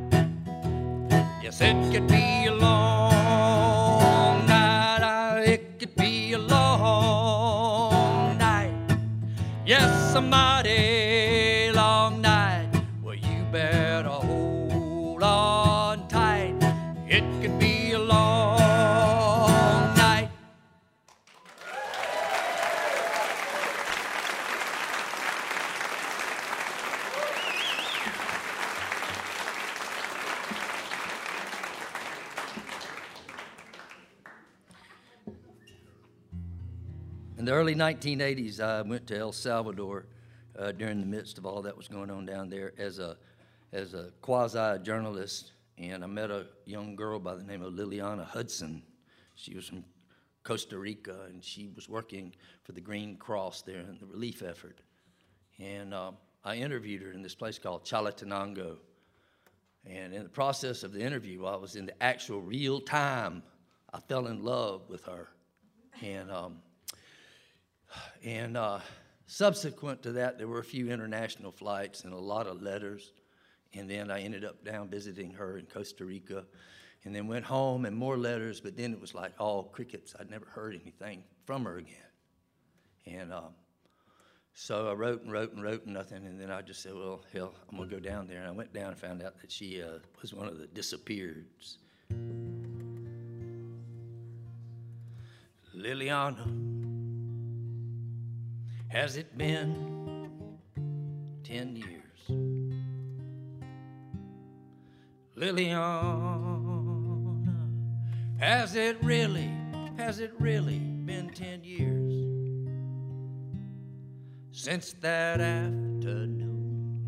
Yes, 1.51 1.61
it 1.61 1.91
could 1.91 2.07
be 2.07 2.45
a 2.45 2.53
long 2.53 4.45
night. 4.45 5.43
It 5.45 5.79
could 5.79 5.93
be 5.97 6.31
a 6.31 6.37
long 6.37 8.37
night. 8.37 8.71
it's 9.65 10.15
a 10.15 10.21
1980s, 38.01 38.59
I 38.59 38.81
went 38.81 39.05
to 39.07 39.17
El 39.17 39.31
Salvador 39.31 40.07
uh, 40.57 40.71
during 40.71 40.99
the 40.99 41.05
midst 41.05 41.37
of 41.37 41.45
all 41.45 41.61
that 41.61 41.77
was 41.77 41.87
going 41.87 42.09
on 42.09 42.25
down 42.25 42.49
there 42.49 42.73
as 42.79 42.97
a, 42.97 43.15
as 43.73 43.93
a 43.93 44.09
quasi 44.21 44.79
journalist, 44.81 45.51
and 45.77 46.03
I 46.03 46.07
met 46.07 46.31
a 46.31 46.47
young 46.65 46.95
girl 46.95 47.19
by 47.19 47.35
the 47.35 47.43
name 47.43 47.61
of 47.61 47.73
Liliana 47.73 48.25
Hudson. 48.25 48.81
She 49.35 49.53
was 49.53 49.67
from 49.67 49.83
Costa 50.43 50.79
Rica, 50.79 51.27
and 51.29 51.43
she 51.43 51.69
was 51.75 51.87
working 51.87 52.33
for 52.63 52.71
the 52.71 52.81
Green 52.81 53.17
Cross 53.17 53.61
there 53.61 53.81
in 53.81 53.99
the 53.99 54.07
relief 54.07 54.41
effort. 54.41 54.79
And 55.59 55.93
um, 55.93 56.17
I 56.43 56.55
interviewed 56.55 57.03
her 57.03 57.11
in 57.11 57.21
this 57.21 57.35
place 57.35 57.59
called 57.59 57.85
Chalatenango. 57.85 58.77
And 59.85 60.11
in 60.11 60.23
the 60.23 60.29
process 60.29 60.81
of 60.81 60.91
the 60.91 61.01
interview, 61.01 61.45
I 61.45 61.55
was 61.55 61.75
in 61.75 61.85
the 61.85 62.03
actual 62.03 62.41
real 62.41 62.81
time, 62.81 63.43
I 63.93 63.99
fell 63.99 64.25
in 64.25 64.43
love 64.43 64.89
with 64.89 65.05
her. 65.05 65.27
And 66.01 66.31
um, 66.31 66.57
and 68.23 68.57
uh, 68.57 68.79
subsequent 69.25 70.03
to 70.03 70.11
that, 70.13 70.37
there 70.37 70.47
were 70.47 70.59
a 70.59 70.63
few 70.63 70.91
international 70.91 71.51
flights 71.51 72.03
and 72.03 72.13
a 72.13 72.17
lot 72.17 72.47
of 72.47 72.61
letters. 72.61 73.13
And 73.73 73.89
then 73.89 74.11
I 74.11 74.21
ended 74.21 74.43
up 74.43 74.63
down 74.65 74.89
visiting 74.89 75.31
her 75.31 75.57
in 75.57 75.65
Costa 75.65 76.05
Rica. 76.05 76.45
And 77.03 77.15
then 77.15 77.25
went 77.25 77.45
home 77.45 77.85
and 77.85 77.97
more 77.97 78.15
letters, 78.15 78.59
but 78.59 78.77
then 78.77 78.93
it 78.93 79.01
was 79.01 79.15
like 79.15 79.33
all 79.39 79.63
crickets. 79.63 80.13
I'd 80.19 80.29
never 80.29 80.45
heard 80.45 80.79
anything 80.79 81.23
from 81.45 81.65
her 81.65 81.77
again. 81.77 81.95
And 83.07 83.33
um, 83.33 83.55
so 84.53 84.87
I 84.87 84.93
wrote 84.93 85.23
and 85.23 85.31
wrote 85.31 85.53
and 85.53 85.63
wrote 85.63 85.85
and 85.85 85.95
nothing. 85.95 86.25
And 86.27 86.39
then 86.39 86.51
I 86.51 86.61
just 86.61 86.83
said, 86.83 86.93
well, 86.93 87.21
hell, 87.33 87.55
I'm 87.69 87.77
going 87.77 87.89
to 87.89 87.95
go 87.95 87.99
down 87.99 88.27
there. 88.27 88.37
And 88.39 88.47
I 88.47 88.51
went 88.51 88.71
down 88.71 88.89
and 88.89 88.97
found 88.97 89.23
out 89.23 89.39
that 89.41 89.51
she 89.51 89.81
uh, 89.81 89.97
was 90.21 90.33
one 90.33 90.47
of 90.47 90.59
the 90.59 90.67
disappeareds. 90.67 91.77
Liliana. 95.75 96.80
Has 98.91 99.15
it 99.15 99.37
been 99.37 100.57
10 101.45 101.77
years? 101.77 102.27
Liliana, 105.37 105.87
has 108.37 108.75
it 108.75 109.01
really, 109.01 109.49
has 109.95 110.19
it 110.19 110.33
really 110.39 110.79
been 110.79 111.29
10 111.29 111.63
years 111.63 112.27
since 114.51 114.91
that 114.99 115.39
afternoon 115.39 117.07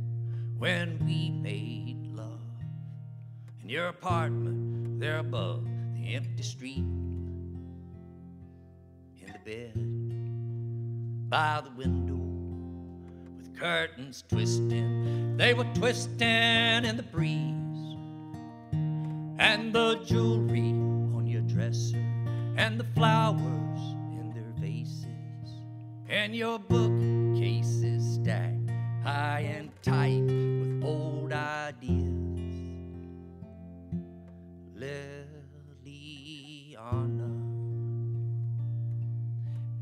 when 0.58 0.98
we 1.06 1.32
made 1.32 1.98
love 2.14 2.40
in 3.62 3.68
your 3.68 3.90
apartment 3.90 5.02
there 5.02 5.18
above 5.18 5.66
the 5.96 6.16
empty 6.16 6.44
street 6.44 6.86
in 9.18 9.34
the 9.34 9.40
bed? 9.44 9.93
By 11.34 11.62
the 11.64 11.72
window 11.72 12.22
with 13.36 13.60
curtains 13.60 14.24
twisting. 14.30 15.36
They 15.36 15.56
were 15.56 15.66
twisting 15.74 16.86
in 16.86 16.96
the 16.96 17.02
breeze. 17.02 17.98
And 19.40 19.74
the 19.74 19.96
jewelry 20.06 20.70
on 21.18 21.26
your 21.26 21.42
dresser, 21.42 22.06
and 22.56 22.80
the 22.80 22.84
flowers 22.94 23.80
in 24.20 24.32
their 24.36 24.54
vases, 24.60 25.08
and 26.08 26.36
your 26.36 26.60
bookcases 26.60 28.14
stacked 28.14 28.70
high 29.04 29.40
and 29.58 29.72
tight 29.82 30.22
with 30.22 30.84
old 30.84 31.34
ideas. 31.34 32.14
Liliana, 35.88 36.14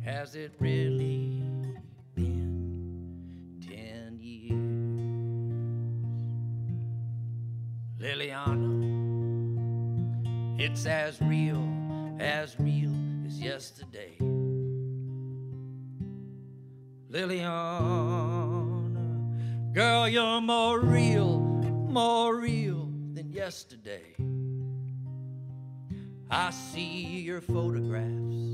has 0.05 0.35
it 0.35 0.53
really 0.59 1.10
as 11.11 11.21
real, 11.23 11.61
as 12.21 12.57
real 12.57 12.95
as 13.25 13.37
yesterday. 13.37 14.15
Liliana, 17.11 18.53
girl, 19.73 20.07
you're 20.07 20.39
more 20.39 20.79
real, 20.79 21.37
more 21.89 22.37
real 22.37 22.89
than 23.13 23.29
yesterday. 23.29 24.15
I 26.29 26.51
see 26.51 27.19
your 27.19 27.41
photographs 27.41 28.45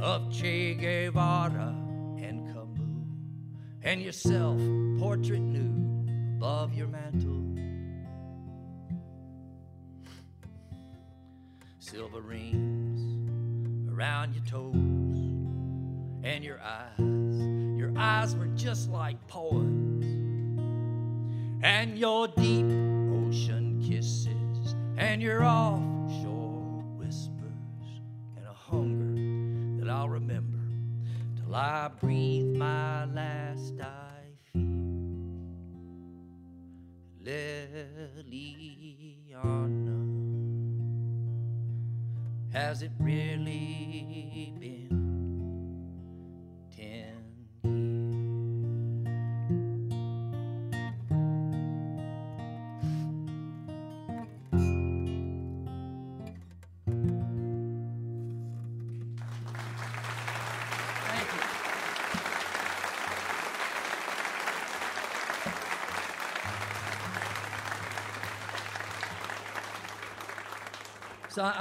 of 0.00 0.32
Che 0.32 0.74
Guevara 0.74 1.72
and 2.20 2.52
Camus, 2.52 2.80
and 3.82 4.02
yourself, 4.02 4.60
portrait 4.98 5.38
nude, 5.38 6.10
above 6.36 6.74
your 6.74 6.88
mantle. 6.88 7.45
Silver 11.96 12.20
rings 12.20 13.00
around 13.90 14.34
your 14.34 14.44
toes, 14.44 14.74
and 16.22 16.44
your 16.44 16.60
eyes, 16.60 17.78
your 17.78 17.90
eyes 17.96 18.36
were 18.36 18.48
just 18.48 18.90
like 18.90 19.16
poems, 19.28 20.04
and 21.64 21.98
your 21.98 22.28
deep 22.28 22.66
ocean 22.66 23.82
kisses, 23.82 24.74
and 24.98 25.22
your 25.22 25.42
offshore 25.42 26.84
whispers, 26.98 28.02
and 28.36 28.46
a 28.46 28.52
hunger 28.52 29.82
that 29.82 29.90
I'll 29.90 30.10
remember 30.10 30.60
till 31.42 31.54
I 31.54 31.88
breathe 31.98 32.56
my 32.56 33.06
last 33.06 33.72
I 33.80 34.18
feel. 34.52 34.76
Has 42.56 42.80
it 42.80 42.90
really 42.98 44.50
been 44.58 45.05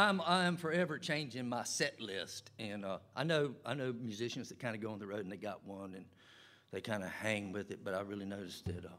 I'm 0.06 0.22
I'm 0.22 0.56
forever 0.56 1.00
changing 1.00 1.50
my 1.50 1.64
set 1.64 2.00
list, 2.00 2.52
and 2.60 2.86
uh, 2.86 3.00
I 3.16 3.24
know 3.24 3.56
I 3.66 3.74
know 3.74 3.92
musicians 3.92 4.50
that 4.50 4.60
kind 4.60 4.76
of 4.76 4.82
go 4.82 4.92
on 4.92 5.00
the 5.00 5.08
road 5.08 5.22
and 5.22 5.32
they 5.32 5.38
got 5.38 5.66
one 5.66 5.96
and 5.96 6.06
they 6.72 6.80
kind 6.80 7.04
of 7.04 7.10
hang 7.10 7.52
with 7.52 7.72
it. 7.72 7.80
But 7.84 7.96
I 7.96 8.02
really 8.02 8.26
noticed 8.26 8.66
that 8.66 8.86
uh, 8.86 8.90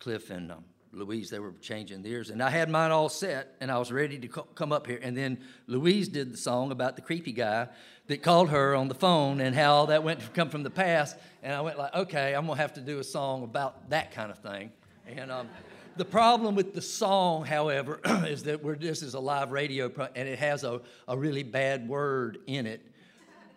Cliff 0.00 0.28
and 0.28 0.52
um, 0.52 0.64
Louise 0.92 1.30
they 1.30 1.38
were 1.38 1.52
changing 1.62 2.02
theirs, 2.02 2.28
and 2.28 2.42
I 2.42 2.50
had 2.50 2.68
mine 2.68 2.90
all 2.90 3.08
set, 3.08 3.54
and 3.62 3.70
I 3.70 3.78
was 3.78 3.90
ready 3.90 4.18
to 4.18 4.28
co- 4.28 4.48
come 4.54 4.70
up 4.70 4.86
here. 4.86 5.00
And 5.02 5.16
then 5.16 5.38
Louise 5.66 6.08
did 6.08 6.34
the 6.34 6.36
song 6.36 6.72
about 6.72 6.96
the 6.96 7.02
creepy 7.02 7.32
guy 7.32 7.68
that 8.08 8.22
called 8.22 8.50
her 8.50 8.74
on 8.74 8.88
the 8.88 8.94
phone 8.94 9.40
and 9.40 9.56
how 9.56 9.72
all 9.72 9.86
that 9.86 10.02
went 10.02 10.20
to 10.20 10.28
come 10.28 10.50
from 10.50 10.62
the 10.62 10.68
past. 10.68 11.16
And 11.42 11.54
I 11.54 11.62
went 11.62 11.78
like, 11.78 11.94
okay, 11.94 12.34
I'm 12.34 12.46
gonna 12.46 12.60
have 12.60 12.74
to 12.74 12.82
do 12.82 12.98
a 12.98 13.04
song 13.04 13.44
about 13.44 13.88
that 13.88 14.12
kind 14.12 14.30
of 14.30 14.38
thing, 14.40 14.72
and. 15.06 15.32
Um, 15.32 15.48
the 15.96 16.04
problem 16.04 16.54
with 16.54 16.74
the 16.74 16.82
song, 16.82 17.44
however, 17.44 18.00
is 18.26 18.44
that 18.44 18.62
we're, 18.62 18.76
this 18.76 19.02
is 19.02 19.14
a 19.14 19.20
live 19.20 19.52
radio 19.52 19.88
pro- 19.88 20.08
and 20.14 20.28
it 20.28 20.38
has 20.38 20.64
a, 20.64 20.80
a 21.06 21.16
really 21.16 21.42
bad 21.42 21.88
word 21.88 22.38
in 22.46 22.66
it 22.66 22.80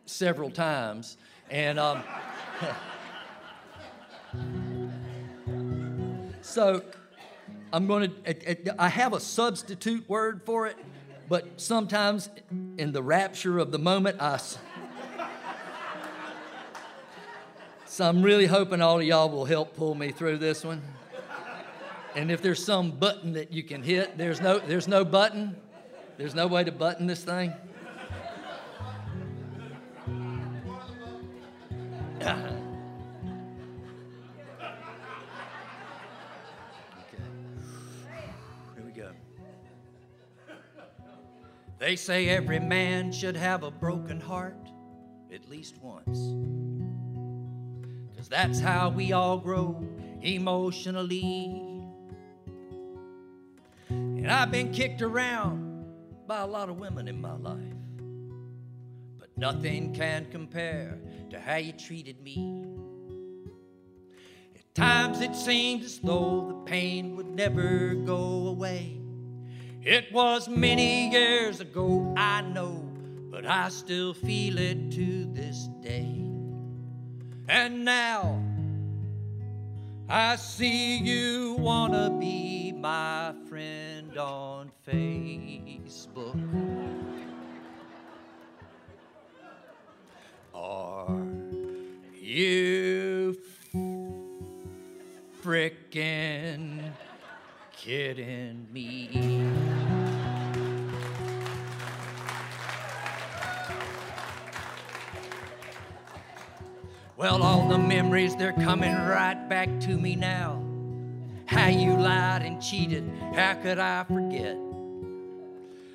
several 0.05 0.49
times. 0.49 1.17
And 1.49 1.79
um, 1.79 2.03
so 6.41 6.83
I'm 7.73 7.87
going 7.87 8.11
to, 8.11 8.81
I 8.81 8.89
have 8.89 9.13
a 9.13 9.19
substitute 9.19 10.07
word 10.07 10.41
for 10.45 10.67
it, 10.67 10.77
but 11.27 11.59
sometimes 11.59 12.29
in 12.77 12.91
the 12.91 13.01
rapture 13.01 13.59
of 13.59 13.71
the 13.71 13.79
moment, 13.79 14.21
I. 14.21 14.39
So 17.85 18.07
I'm 18.07 18.21
really 18.21 18.45
hoping 18.45 18.79
all 18.79 18.99
of 18.99 19.05
y'all 19.05 19.27
will 19.27 19.45
help 19.45 19.75
pull 19.75 19.95
me 19.95 20.11
through 20.11 20.37
this 20.37 20.63
one. 20.63 20.83
And 22.17 22.31
if 22.31 22.41
there's 22.41 22.65
some 22.65 22.89
button 22.89 23.33
that 23.33 23.53
you 23.53 23.61
can 23.61 23.83
hit, 23.83 24.17
there's 24.17 24.41
no, 24.41 24.57
there's 24.57 24.87
no 24.87 25.05
button. 25.05 25.55
There's 26.17 26.33
no 26.33 26.47
way 26.47 26.63
to 26.63 26.71
button 26.71 27.05
this 27.05 27.23
thing. 27.23 27.53
Here 32.19 32.33
we 38.83 38.91
go. 38.93 39.11
They 41.77 41.95
say 41.95 42.29
every 42.29 42.59
man 42.59 43.11
should 43.11 43.37
have 43.37 43.61
a 43.61 43.69
broken 43.69 44.19
heart 44.19 44.57
at 45.31 45.47
least 45.47 45.77
once. 45.83 46.17
Cause 48.17 48.27
that's 48.27 48.59
how 48.59 48.89
we 48.89 49.13
all 49.13 49.37
grow 49.37 49.87
emotionally. 50.23 51.76
And 54.27 54.35
I've 54.35 54.51
been 54.51 54.73
kicked 54.73 55.01
around 55.01 55.85
by 56.27 56.41
a 56.41 56.45
lot 56.45 56.67
of 56.67 56.77
women 56.77 57.07
in 57.07 57.21
my 57.21 57.31
life. 57.31 57.77
But 59.17 59.29
nothing 59.37 59.93
can 59.93 60.25
compare 60.29 60.99
to 61.29 61.39
how 61.39 61.55
you 61.55 61.71
treated 61.71 62.21
me. 62.21 62.65
At 64.53 64.75
times 64.75 65.21
it 65.21 65.33
seemed 65.33 65.83
as 65.83 65.99
though 65.99 66.45
the 66.49 66.69
pain 66.69 67.15
would 67.15 67.29
never 67.29 67.93
go 67.93 68.47
away. 68.47 68.99
It 69.81 70.11
was 70.11 70.49
many 70.49 71.09
years 71.09 71.61
ago, 71.61 72.13
I 72.17 72.41
know, 72.41 72.83
but 73.31 73.45
I 73.45 73.69
still 73.69 74.13
feel 74.13 74.57
it 74.57 74.91
to 74.91 75.23
this 75.31 75.69
day. 75.79 76.21
And 77.47 77.85
now 77.85 78.43
I 80.09 80.37
see 80.37 80.99
you 80.99 81.57
wanna 81.59 82.09
be 82.17 82.71
my 82.71 83.33
friend 83.49 84.17
on 84.17 84.71
Facebook. 84.87 86.39
Are 90.53 91.27
you 92.13 93.37
frickin' 95.43 96.93
kidding 97.73 98.67
me? 98.71 99.66
Well, 107.17 107.41
all 107.41 107.67
the 107.67 107.79
memories, 107.79 108.35
they're 108.35 108.53
coming 108.53 108.93
right 108.93 109.49
back 109.49 109.79
to 109.79 109.97
me 109.97 110.15
now. 110.15 110.63
How 111.47 111.67
you 111.67 111.97
lied 111.97 112.43
and 112.43 112.61
cheated, 112.61 113.11
how 113.33 113.55
could 113.55 113.79
I 113.79 114.03
forget? 114.03 114.55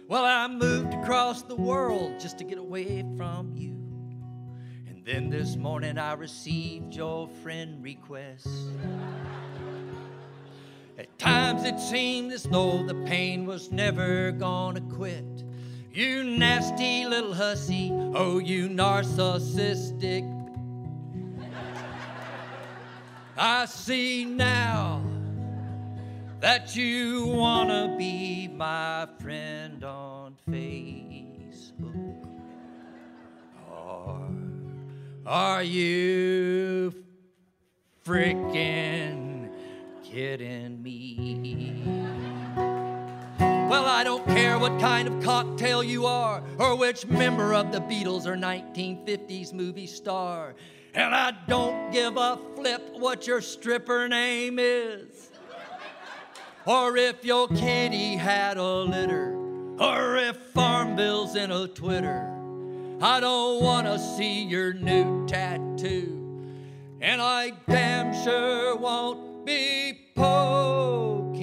Well, 0.08 0.24
I 0.24 0.48
moved 0.48 0.92
across 0.94 1.42
the 1.42 1.54
world 1.54 2.18
just 2.18 2.38
to 2.38 2.44
get 2.44 2.58
away 2.58 3.04
from 3.16 3.52
you. 3.54 3.70
And 4.88 5.04
then 5.04 5.30
this 5.30 5.54
morning 5.54 5.96
I 5.96 6.14
received 6.14 6.92
your 6.92 7.28
friend 7.44 7.80
request. 7.84 8.48
At 10.98 11.16
times 11.20 11.62
it 11.62 11.78
seemed 11.78 12.32
as 12.32 12.42
though 12.42 12.84
the 12.84 12.96
pain 13.06 13.46
was 13.46 13.70
never 13.70 14.32
gonna 14.32 14.80
quit. 14.80 15.44
You 15.92 16.24
nasty 16.24 17.06
little 17.06 17.32
hussy, 17.32 17.92
oh, 17.92 18.40
you 18.40 18.68
narcissistic 18.68 20.41
I 23.36 23.64
see 23.64 24.26
now 24.26 25.02
that 26.40 26.76
you 26.76 27.26
wanna 27.26 27.94
be 27.96 28.46
my 28.48 29.08
friend 29.20 29.82
on 29.82 30.36
Facebook. 30.50 32.26
Or 33.70 34.28
are 35.24 35.62
you 35.62 36.92
freaking 38.04 39.48
kidding 40.04 40.82
me? 40.82 41.84
Well, 43.38 43.86
I 43.86 44.04
don't 44.04 44.26
care 44.26 44.58
what 44.58 44.78
kind 44.78 45.08
of 45.08 45.22
cocktail 45.22 45.82
you 45.82 46.04
are, 46.04 46.42
or 46.58 46.76
which 46.76 47.06
member 47.06 47.54
of 47.54 47.72
the 47.72 47.80
Beatles 47.80 48.26
or 48.26 48.36
1950s 48.36 49.54
movie 49.54 49.86
star. 49.86 50.54
And 50.94 51.14
I 51.14 51.32
don't 51.48 51.90
give 51.90 52.16
a 52.16 52.38
flip 52.54 52.82
what 52.98 53.26
your 53.26 53.40
stripper 53.40 54.08
name 54.08 54.58
is. 54.58 55.30
Or 56.66 56.96
if 56.96 57.24
your 57.24 57.48
kitty 57.48 58.16
had 58.16 58.58
a 58.58 58.72
litter. 58.82 59.34
Or 59.78 60.16
if 60.16 60.36
Farmville's 60.36 61.34
in 61.34 61.50
a 61.50 61.66
Twitter. 61.66 62.28
I 63.00 63.20
don't 63.20 63.62
want 63.62 63.86
to 63.86 63.98
see 63.98 64.44
your 64.44 64.74
new 64.74 65.26
tattoo. 65.26 66.18
And 67.00 67.20
I 67.20 67.52
damn 67.68 68.14
sure 68.22 68.76
won't 68.76 69.44
be 69.44 69.98
poking 70.14 71.42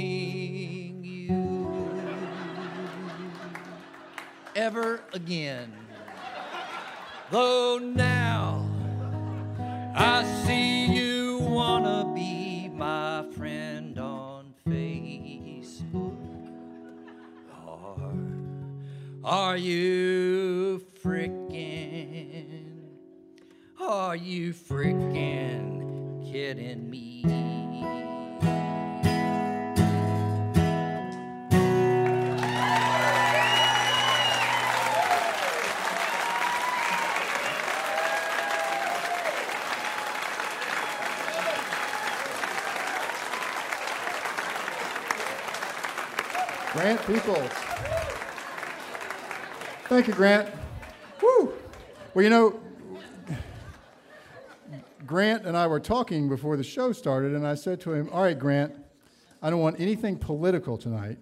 you 1.03 1.91
ever 4.55 5.01
again. 5.11 5.73
Though 7.29 7.77
now 7.77 8.58
I 10.01 10.23
see 10.45 10.85
you 10.85 11.39
wanna 11.39 12.09
be 12.15 12.69
my 12.69 13.25
friend 13.35 13.99
on 13.99 14.53
Facebook. 14.65 16.15
Or 17.67 17.99
are 19.25 19.57
you 19.57 20.81
freaking? 21.03 22.85
Are 23.77 24.15
you 24.15 24.53
freaking 24.53 26.31
kidding 26.31 26.89
me? 26.89 27.68
Grant 46.79 47.05
Peoples. 47.05 47.51
Thank 49.89 50.07
you, 50.07 50.13
Grant. 50.13 50.49
Woo! 51.21 51.51
Well, 52.13 52.23
you 52.23 52.29
know, 52.29 52.57
Grant 55.05 55.45
and 55.45 55.57
I 55.57 55.67
were 55.67 55.81
talking 55.81 56.29
before 56.29 56.55
the 56.55 56.63
show 56.63 56.93
started, 56.93 57.33
and 57.33 57.45
I 57.45 57.55
said 57.55 57.81
to 57.81 57.91
him, 57.91 58.07
All 58.13 58.23
right, 58.23 58.39
Grant, 58.39 58.73
I 59.41 59.49
don't 59.49 59.59
want 59.59 59.77
anything 59.77 60.17
political 60.17 60.77
tonight. 60.77 61.17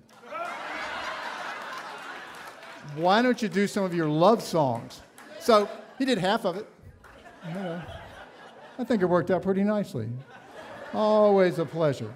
Why 2.95 3.23
don't 3.23 3.41
you 3.41 3.49
do 3.49 3.65
some 3.65 3.83
of 3.83 3.95
your 3.95 4.07
love 4.07 4.43
songs? 4.43 5.01
So 5.39 5.67
he 5.97 6.05
did 6.05 6.19
half 6.19 6.45
of 6.45 6.57
it. 6.57 6.67
I 7.43 8.83
think 8.83 9.01
it 9.01 9.05
worked 9.05 9.31
out 9.31 9.41
pretty 9.41 9.63
nicely. 9.63 10.07
Always 10.93 11.57
a 11.57 11.65
pleasure. 11.65 12.13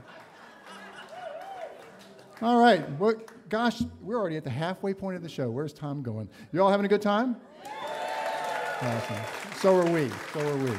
All 2.42 2.58
right. 2.58 2.90
Well, 2.98 3.14
gosh, 3.50 3.84
we're 4.02 4.18
already 4.18 4.36
at 4.36 4.44
the 4.44 4.50
halfway 4.50 4.96
point 4.96 5.16
of 5.16 5.22
the 5.22 5.30
show. 5.30 5.52
Where's 5.52 5.74
Tom 5.74 6.02
going? 6.02 6.28
You 6.52 6.64
all 6.64 6.72
having 6.72 6.88
a 6.88 6.90
good 6.90 7.02
time? 7.02 7.36
Awesome. 8.82 9.18
So 9.58 9.76
are 9.76 9.92
we. 9.92 10.10
So 10.34 10.40
are 10.40 10.58
we. 10.58 10.72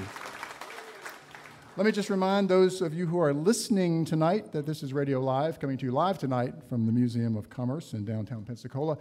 Let 1.76 1.86
me 1.86 1.92
just 1.92 2.10
remind 2.10 2.48
those 2.48 2.82
of 2.82 2.92
you 2.92 3.06
who 3.06 3.20
are 3.20 3.32
listening 3.32 4.04
tonight 4.04 4.50
that 4.50 4.66
this 4.66 4.82
is 4.82 4.92
Radio 4.92 5.20
Live, 5.20 5.60
coming 5.60 5.78
to 5.78 5.86
you 5.86 5.92
live 5.92 6.18
tonight 6.18 6.52
from 6.68 6.84
the 6.84 6.92
Museum 6.92 7.36
of 7.36 7.48
Commerce 7.48 7.92
in 7.92 8.04
downtown 8.04 8.44
Pensacola. 8.44 8.98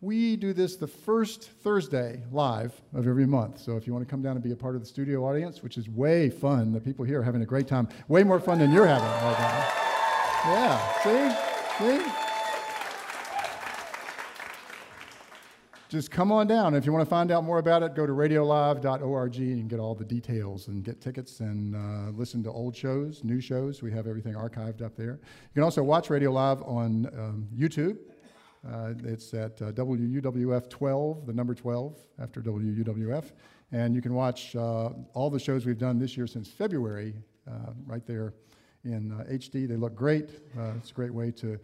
We 0.00 0.36
do 0.36 0.54
this 0.54 0.76
the 0.76 0.86
first 0.86 1.50
Thursday 1.62 2.22
live 2.32 2.80
of 2.94 3.06
every 3.06 3.26
month. 3.26 3.60
So 3.60 3.76
if 3.76 3.86
you 3.86 3.92
want 3.92 4.06
to 4.06 4.10
come 4.10 4.22
down 4.22 4.32
and 4.32 4.42
be 4.42 4.52
a 4.52 4.56
part 4.56 4.76
of 4.76 4.80
the 4.80 4.86
studio 4.86 5.26
audience, 5.26 5.62
which 5.62 5.76
is 5.76 5.90
way 5.90 6.30
fun, 6.30 6.72
the 6.72 6.80
people 6.80 7.04
here 7.04 7.20
are 7.20 7.24
having 7.24 7.42
a 7.42 7.46
great 7.46 7.68
time, 7.68 7.86
way 8.08 8.24
more 8.24 8.40
fun 8.40 8.60
than 8.60 8.72
you're 8.72 8.86
having 8.86 9.08
right 9.08 9.38
now. 9.38 10.54
Yeah, 10.54 11.34
see? 11.34 11.47
See? 11.78 12.00
Just 15.88 16.10
come 16.10 16.32
on 16.32 16.48
down. 16.48 16.74
If 16.74 16.84
you 16.84 16.92
want 16.92 17.04
to 17.04 17.08
find 17.08 17.30
out 17.30 17.44
more 17.44 17.58
about 17.58 17.84
it, 17.84 17.94
go 17.94 18.04
to 18.04 18.12
radiolive.org 18.12 19.36
and 19.36 19.70
get 19.70 19.78
all 19.78 19.94
the 19.94 20.04
details 20.04 20.66
and 20.66 20.82
get 20.82 21.00
tickets 21.00 21.38
and 21.38 21.76
uh, 21.76 22.10
listen 22.10 22.42
to 22.42 22.50
old 22.50 22.74
shows, 22.74 23.22
new 23.22 23.40
shows. 23.40 23.80
We 23.80 23.92
have 23.92 24.08
everything 24.08 24.34
archived 24.34 24.82
up 24.82 24.96
there. 24.96 25.20
You 25.22 25.54
can 25.54 25.62
also 25.62 25.84
watch 25.84 26.10
Radio 26.10 26.32
Live 26.32 26.62
on 26.64 27.06
um, 27.16 27.48
YouTube 27.56 27.98
Uh, 28.68 28.94
it's 29.04 29.32
at 29.32 29.62
uh, 29.62 29.70
WUWF 29.70 30.68
12, 30.68 31.26
the 31.26 31.32
number 31.32 31.54
12 31.54 31.96
after 32.20 32.42
WUWF. 32.42 33.30
And 33.70 33.94
you 33.94 34.02
can 34.02 34.14
watch 34.14 34.56
uh, 34.56 34.90
all 35.14 35.30
the 35.30 35.38
shows 35.38 35.64
we've 35.64 35.78
done 35.78 36.00
this 36.00 36.16
year 36.16 36.26
since 36.26 36.48
February 36.50 37.14
uh, 37.48 37.72
right 37.86 38.04
there 38.04 38.34
in 38.84 39.12
uh, 39.12 39.24
HD. 39.30 39.68
They 39.68 39.76
look 39.76 39.94
great. 39.94 40.30
Uh, 40.58 40.72
it's 40.78 40.90
a 40.90 40.94
great 40.94 41.12
way 41.12 41.30
to 41.32 41.58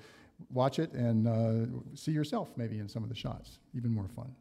watch 0.53 0.79
it 0.79 0.93
and 0.93 1.29
uh, 1.29 1.95
see 1.95 2.12
yourself 2.12 2.49
maybe 2.57 2.79
in 2.79 2.89
some 2.89 3.03
of 3.03 3.09
the 3.09 3.15
shots. 3.15 3.59
Even 3.75 3.93
more 3.93 4.09
fun. 4.09 4.35